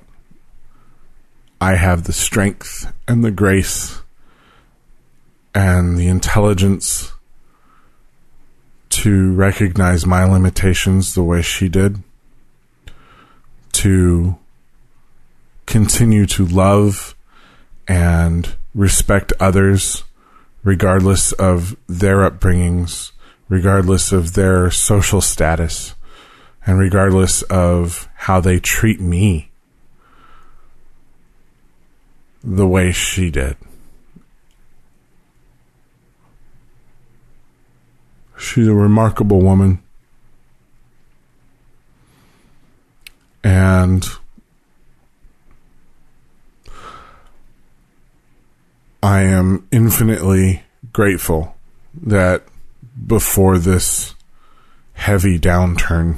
I 1.62 1.76
have 1.76 2.04
the 2.04 2.12
strength 2.12 2.91
and 3.08 3.24
the 3.24 3.32
grace 3.32 4.02
and 5.54 5.98
the 5.98 6.10
intelligence 6.10 7.13
to 8.89 9.34
recognize 9.34 10.06
my 10.06 10.26
limitations 10.26 11.13
the 11.13 11.24
way 11.24 11.41
she 11.41 11.69
did, 11.69 12.04
to 13.71 14.36
continue 15.65 16.26
to 16.26 16.45
love 16.45 17.15
and 17.88 18.54
respect 18.74 19.32
others 19.39 20.03
regardless 20.62 21.32
of 21.32 21.78
their 21.88 22.30
upbringings, 22.30 23.14
regardless 23.47 24.12
of 24.12 24.34
their 24.34 24.70
social 24.70 25.22
status, 25.22 25.95
and 26.66 26.80
regardless 26.80 27.41
of 27.43 28.09
how 28.16 28.39
they 28.39 28.59
treat 28.59 28.99
me 28.99 29.51
the 32.43 32.68
way 32.68 32.91
she 32.91 33.30
did. 33.30 33.57
She's 38.38 38.68
a 38.68 38.74
remarkable 38.74 39.41
woman. 39.41 39.82
And 43.43 44.05
I 49.01 49.22
am 49.22 49.68
infinitely 49.72 50.63
grateful 50.91 51.55
that 51.93 52.43
before 53.05 53.57
this 53.57 54.16
heavy 54.93 55.39
downturn, 55.39 56.18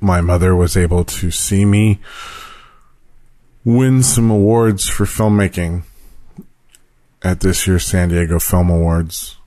my 0.00 0.20
mother 0.20 0.54
was 0.54 0.76
able 0.76 1.04
to 1.04 1.30
see 1.30 1.64
me 1.64 2.00
win 3.64 4.02
some 4.02 4.30
awards 4.30 4.88
for 4.88 5.04
filmmaking 5.04 5.82
at 7.22 7.40
this 7.40 7.66
year's 7.66 7.84
San 7.84 8.08
Diego 8.08 8.38
Film 8.38 8.70
Awards 8.70 9.38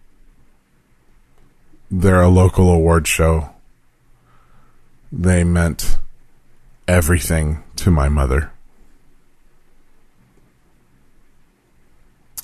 they're 1.91 2.21
a 2.21 2.29
local 2.29 2.69
award 2.71 3.05
show. 3.05 3.49
They 5.11 5.43
meant 5.43 5.97
everything 6.87 7.63
to 7.75 7.91
my 7.91 8.07
mother. 8.07 8.53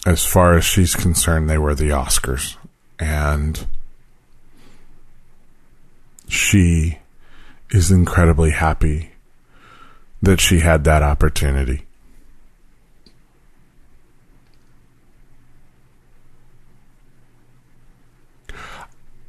As 0.05 0.25
far 0.25 0.57
as 0.57 0.65
she's 0.65 0.95
concerned, 0.95 1.49
they 1.49 1.57
were 1.57 1.73
the 1.73 1.89
Oscars. 1.89 2.57
And 2.99 3.65
she 6.27 6.99
is 7.71 7.91
incredibly 7.91 8.51
happy 8.51 9.11
that 10.21 10.39
she 10.39 10.59
had 10.59 10.83
that 10.85 11.03
opportunity. 11.03 11.83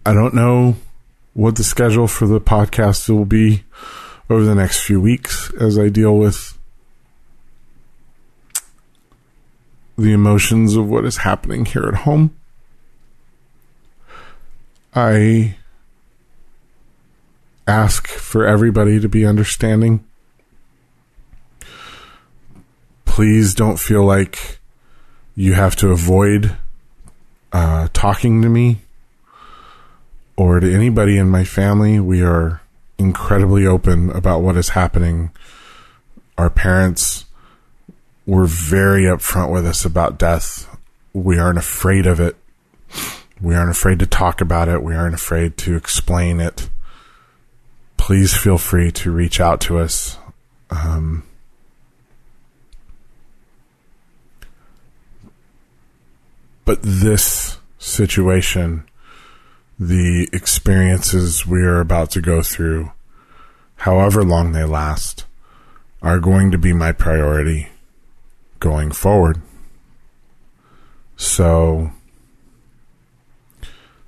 I 0.07 0.14
don't 0.14 0.32
know 0.32 0.76
what 1.34 1.57
the 1.57 1.64
schedule 1.64 2.09
for 2.09 2.26
the 2.26 2.41
podcast 2.41 3.11
will 3.11 3.26
be 3.26 3.64
over 4.30 4.43
the 4.43 4.55
next 4.55 4.80
few 4.80 5.01
weeks 5.01 5.53
as 5.61 5.78
I 5.78 5.91
deal 5.91 6.16
with 6.16 6.59
the 9.99 10.12
emotions 10.12 10.76
of 10.76 10.89
what 10.89 11.05
is 11.05 11.18
happening 11.18 11.66
here 11.66 11.84
at 11.84 11.95
home. 11.95 12.34
I 14.95 15.58
ask 17.69 18.09
for 18.09 18.47
everybody 18.47 18.99
to 18.99 19.09
be 19.09 19.27
understanding. 19.27 20.03
Please 23.05 23.55
don't 23.55 23.79
feel 23.79 24.05
like 24.05 24.59
you 25.37 25.53
have 25.53 25.77
to 25.77 25.91
avoid 25.91 26.57
uh, 27.53 27.89
talking 27.93 28.41
to 28.43 28.49
me 28.49 28.79
or 30.37 30.61
to 30.61 30.73
anybody 30.73 31.19
in 31.19 31.29
my 31.29 31.45
family. 31.45 32.01
We 32.01 32.23
are 32.23 32.62
incredibly 32.97 33.66
open 33.66 34.11
about 34.11 34.41
what 34.41 34.57
is 34.57 34.71
happening. 34.71 35.31
Our 36.39 36.51
parents 36.51 37.27
were 38.27 38.47
very 38.47 39.03
upfront 39.03 39.53
with 39.53 39.66
us 39.66 39.85
about 39.85 40.19
death. 40.19 40.69
We 41.12 41.39
aren't 41.39 41.59
afraid 41.59 42.07
of 42.07 42.19
it. 42.19 42.37
We 43.41 43.55
aren't 43.55 43.71
afraid 43.71 43.99
to 43.99 44.07
talk 44.07 44.41
about 44.41 44.69
it. 44.69 44.83
We 44.83 44.95
aren't 44.95 45.14
afraid 45.14 45.57
to 45.59 45.77
explain 45.77 46.41
it. 46.41 46.69
Please 47.99 48.35
feel 48.35 48.57
free 48.57 48.91
to 48.93 49.11
reach 49.11 49.39
out 49.41 49.61
to 49.63 49.79
us. 49.79 50.17
Um, 50.71 51.25
but 56.65 56.79
this 56.83 57.59
situation 57.79 58.89
the 59.79 60.29
experiences 60.33 61.47
we 61.47 61.63
are 61.63 61.81
about 61.81 62.11
to 62.11 62.21
go 62.21 62.43
through, 62.43 62.91
however 63.77 64.25
long 64.25 64.53
they 64.53 64.65
last, 64.65 65.25
are 66.03 66.19
going 66.19 66.51
to 66.51 66.59
be 66.59 66.73
my 66.73 66.91
priority 66.91 67.69
going 68.59 68.91
forward. 68.91 69.41
So, 71.17 71.93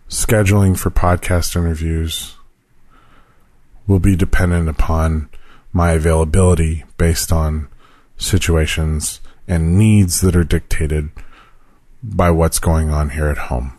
scheduling 0.09 0.77
for 0.77 0.91
podcast 0.91 1.55
interviews 1.55 2.35
will 3.87 3.99
be 3.99 4.17
dependent 4.17 4.69
upon 4.69 5.29
my 5.73 5.93
availability 5.93 6.85
based 6.97 7.33
on 7.33 7.69
situations 8.17 9.21
and 9.49 9.79
needs 9.79 10.21
that 10.21 10.37
are 10.37 10.45
dictated 10.45 11.11
by 12.03 12.31
what's 12.31 12.59
going 12.59 12.91
on 12.91 13.11
here 13.11 13.29
at 13.29 13.39
home. 13.39 13.77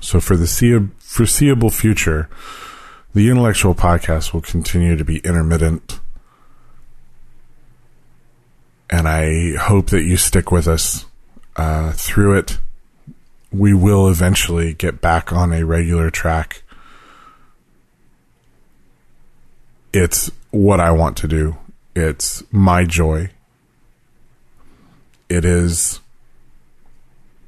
So 0.00 0.20
for 0.20 0.36
the 0.36 0.90
foreseeable 0.98 1.70
future, 1.70 2.28
the 3.14 3.28
Intellexual 3.28 3.76
podcast 3.76 4.32
will 4.32 4.42
continue 4.42 4.96
to 4.96 5.04
be 5.04 5.18
intermittent. 5.18 6.00
And 8.90 9.08
I 9.08 9.56
hope 9.56 9.86
that 9.86 10.02
you 10.02 10.16
stick 10.16 10.50
with 10.50 10.68
us 10.68 11.06
uh, 11.56 11.92
through 11.92 12.38
it. 12.38 12.58
We 13.54 13.72
will 13.72 14.08
eventually 14.08 14.74
get 14.74 15.00
back 15.00 15.32
on 15.32 15.52
a 15.52 15.64
regular 15.64 16.10
track. 16.10 16.64
It's 19.92 20.28
what 20.50 20.80
I 20.80 20.90
want 20.90 21.16
to 21.18 21.28
do. 21.28 21.56
It's 21.94 22.42
my 22.50 22.84
joy. 22.84 23.30
It 25.28 25.44
is 25.44 26.00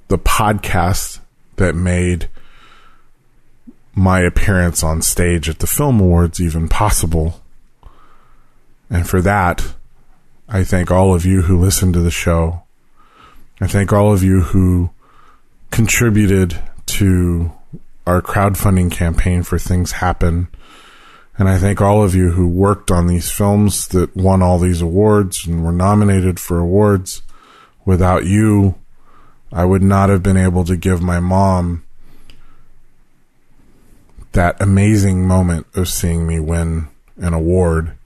the 0.06 0.16
podcast 0.16 1.18
that 1.56 1.74
made 1.74 2.28
my 3.92 4.20
appearance 4.20 4.84
on 4.84 5.02
stage 5.02 5.48
at 5.48 5.58
the 5.58 5.66
Film 5.66 5.98
Awards 5.98 6.40
even 6.40 6.68
possible. 6.68 7.42
And 8.88 9.08
for 9.08 9.20
that, 9.22 9.74
I 10.48 10.62
thank 10.62 10.92
all 10.92 11.16
of 11.16 11.26
you 11.26 11.42
who 11.42 11.58
listened 11.58 11.94
to 11.94 12.00
the 12.00 12.12
show. 12.12 12.62
I 13.60 13.66
thank 13.66 13.92
all 13.92 14.12
of 14.12 14.22
you 14.22 14.42
who 14.42 14.90
contributed 15.76 16.58
to 16.86 17.52
our 18.06 18.22
crowdfunding 18.22 18.90
campaign 18.90 19.42
for 19.42 19.58
Things 19.58 19.92
Happen. 19.92 20.48
And 21.36 21.50
I 21.50 21.58
thank 21.58 21.82
all 21.82 22.02
of 22.02 22.14
you 22.14 22.30
who 22.30 22.48
worked 22.48 22.90
on 22.90 23.08
these 23.08 23.30
films 23.30 23.88
that 23.88 24.16
won 24.16 24.40
all 24.40 24.58
these 24.58 24.80
awards 24.80 25.46
and 25.46 25.62
were 25.62 25.72
nominated 25.72 26.40
for 26.40 26.58
awards. 26.58 27.20
Without 27.84 28.24
you, 28.24 28.76
I 29.52 29.66
would 29.66 29.82
not 29.82 30.08
have 30.08 30.22
been 30.22 30.38
able 30.38 30.64
to 30.64 30.78
give 30.78 31.02
my 31.02 31.20
mom 31.20 31.84
that 34.32 34.56
amazing 34.62 35.28
moment 35.28 35.66
of 35.74 35.90
seeing 35.90 36.26
me 36.26 36.40
win 36.40 36.88
an 37.18 37.34
award. 37.34 37.98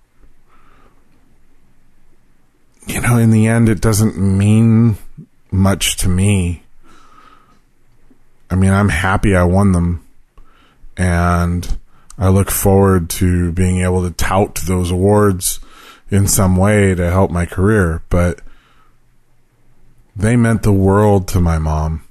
You 2.88 3.00
know, 3.00 3.16
in 3.16 3.30
the 3.30 3.46
end, 3.46 3.68
it 3.68 3.80
doesn't 3.80 4.18
mean 4.18 4.98
much 5.52 5.96
to 5.98 6.08
me. 6.08 6.64
I 8.50 8.56
mean, 8.56 8.70
I'm 8.70 8.88
happy 8.88 9.34
I 9.34 9.44
won 9.44 9.72
them. 9.72 10.06
And 10.96 11.78
I 12.18 12.28
look 12.28 12.50
forward 12.50 13.08
to 13.10 13.52
being 13.52 13.80
able 13.80 14.02
to 14.02 14.14
tout 14.14 14.56
those 14.66 14.90
awards 14.90 15.60
in 16.10 16.26
some 16.26 16.56
way 16.56 16.94
to 16.94 17.10
help 17.10 17.30
my 17.30 17.46
career. 17.46 18.02
But 18.10 18.40
they 20.16 20.36
meant 20.36 20.62
the 20.62 20.72
world 20.72 21.28
to 21.28 21.40
my 21.40 21.58
mom. 21.58 22.04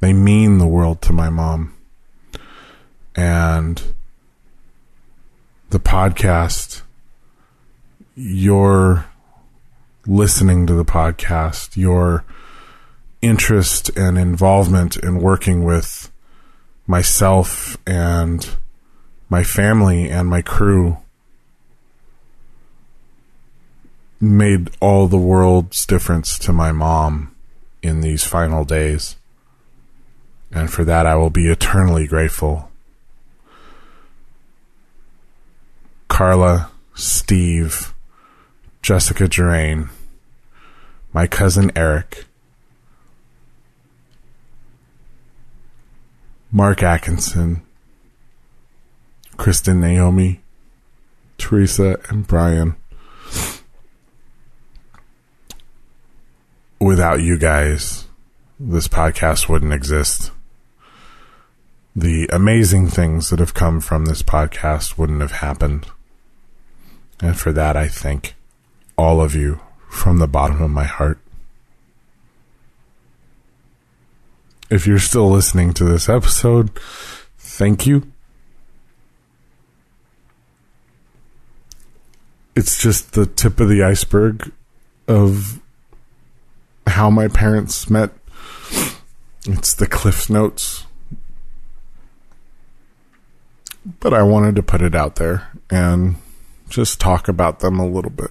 They 0.00 0.12
mean 0.12 0.58
the 0.58 0.66
world 0.66 1.02
to 1.02 1.12
my 1.12 1.30
mom 1.30 1.74
and 3.14 3.82
the 5.70 5.80
podcast, 5.80 6.82
your 8.14 9.06
listening 10.06 10.66
to 10.66 10.74
the 10.74 10.84
podcast, 10.84 11.76
your 11.76 12.24
interest 13.22 13.88
and 13.96 14.18
involvement 14.18 14.96
in 14.96 15.20
working 15.20 15.64
with 15.64 16.10
myself 16.86 17.78
and 17.86 18.56
my 19.30 19.44
family 19.44 20.10
and 20.10 20.28
my 20.28 20.42
crew 20.42 20.98
made 24.20 24.70
all 24.80 25.08
the 25.08 25.18
world's 25.18 25.86
difference 25.86 26.38
to 26.38 26.52
my 26.52 26.70
mom 26.70 27.34
in 27.82 28.00
these 28.00 28.24
final 28.24 28.64
days. 28.64 29.16
And 30.52 30.70
for 30.70 30.84
that, 30.84 31.06
I 31.06 31.16
will 31.16 31.30
be 31.30 31.48
eternally 31.48 32.06
grateful. 32.06 32.70
Carla, 36.08 36.70
Steve, 36.94 37.94
Jessica 38.82 39.26
Drain, 39.26 39.88
my 41.12 41.26
cousin 41.26 41.72
Eric, 41.74 42.26
Mark 46.54 46.82
Atkinson, 46.82 47.62
Kristen 49.38 49.80
Naomi, 49.80 50.42
Teresa, 51.38 51.98
and 52.10 52.26
Brian. 52.26 52.76
Without 56.78 57.22
you 57.22 57.38
guys, 57.38 58.06
this 58.60 58.86
podcast 58.86 59.48
wouldn't 59.48 59.72
exist. 59.72 60.30
The 61.96 62.28
amazing 62.30 62.88
things 62.88 63.30
that 63.30 63.38
have 63.38 63.54
come 63.54 63.80
from 63.80 64.04
this 64.04 64.22
podcast 64.22 64.98
wouldn't 64.98 65.22
have 65.22 65.32
happened. 65.32 65.86
And 67.22 67.34
for 67.34 67.52
that, 67.52 67.78
I 67.78 67.88
thank 67.88 68.34
all 68.98 69.22
of 69.22 69.34
you 69.34 69.60
from 69.88 70.18
the 70.18 70.28
bottom 70.28 70.60
of 70.60 70.70
my 70.70 70.84
heart. 70.84 71.18
If 74.72 74.86
you're 74.86 74.98
still 74.98 75.28
listening 75.28 75.74
to 75.74 75.84
this 75.84 76.08
episode, 76.08 76.70
thank 77.36 77.86
you. 77.86 78.10
It's 82.56 82.80
just 82.80 83.12
the 83.12 83.26
tip 83.26 83.60
of 83.60 83.68
the 83.68 83.82
iceberg 83.82 84.50
of 85.06 85.60
how 86.86 87.10
my 87.10 87.28
parents 87.28 87.90
met 87.90 88.12
It's 89.44 89.74
the 89.74 89.86
Cliff 89.86 90.30
Notes. 90.30 90.86
But 94.00 94.14
I 94.14 94.22
wanted 94.22 94.56
to 94.56 94.62
put 94.62 94.80
it 94.80 94.94
out 94.94 95.16
there 95.16 95.50
and 95.68 96.16
just 96.70 96.98
talk 96.98 97.28
about 97.28 97.60
them 97.60 97.78
a 97.78 97.86
little 97.86 98.10
bit. 98.10 98.30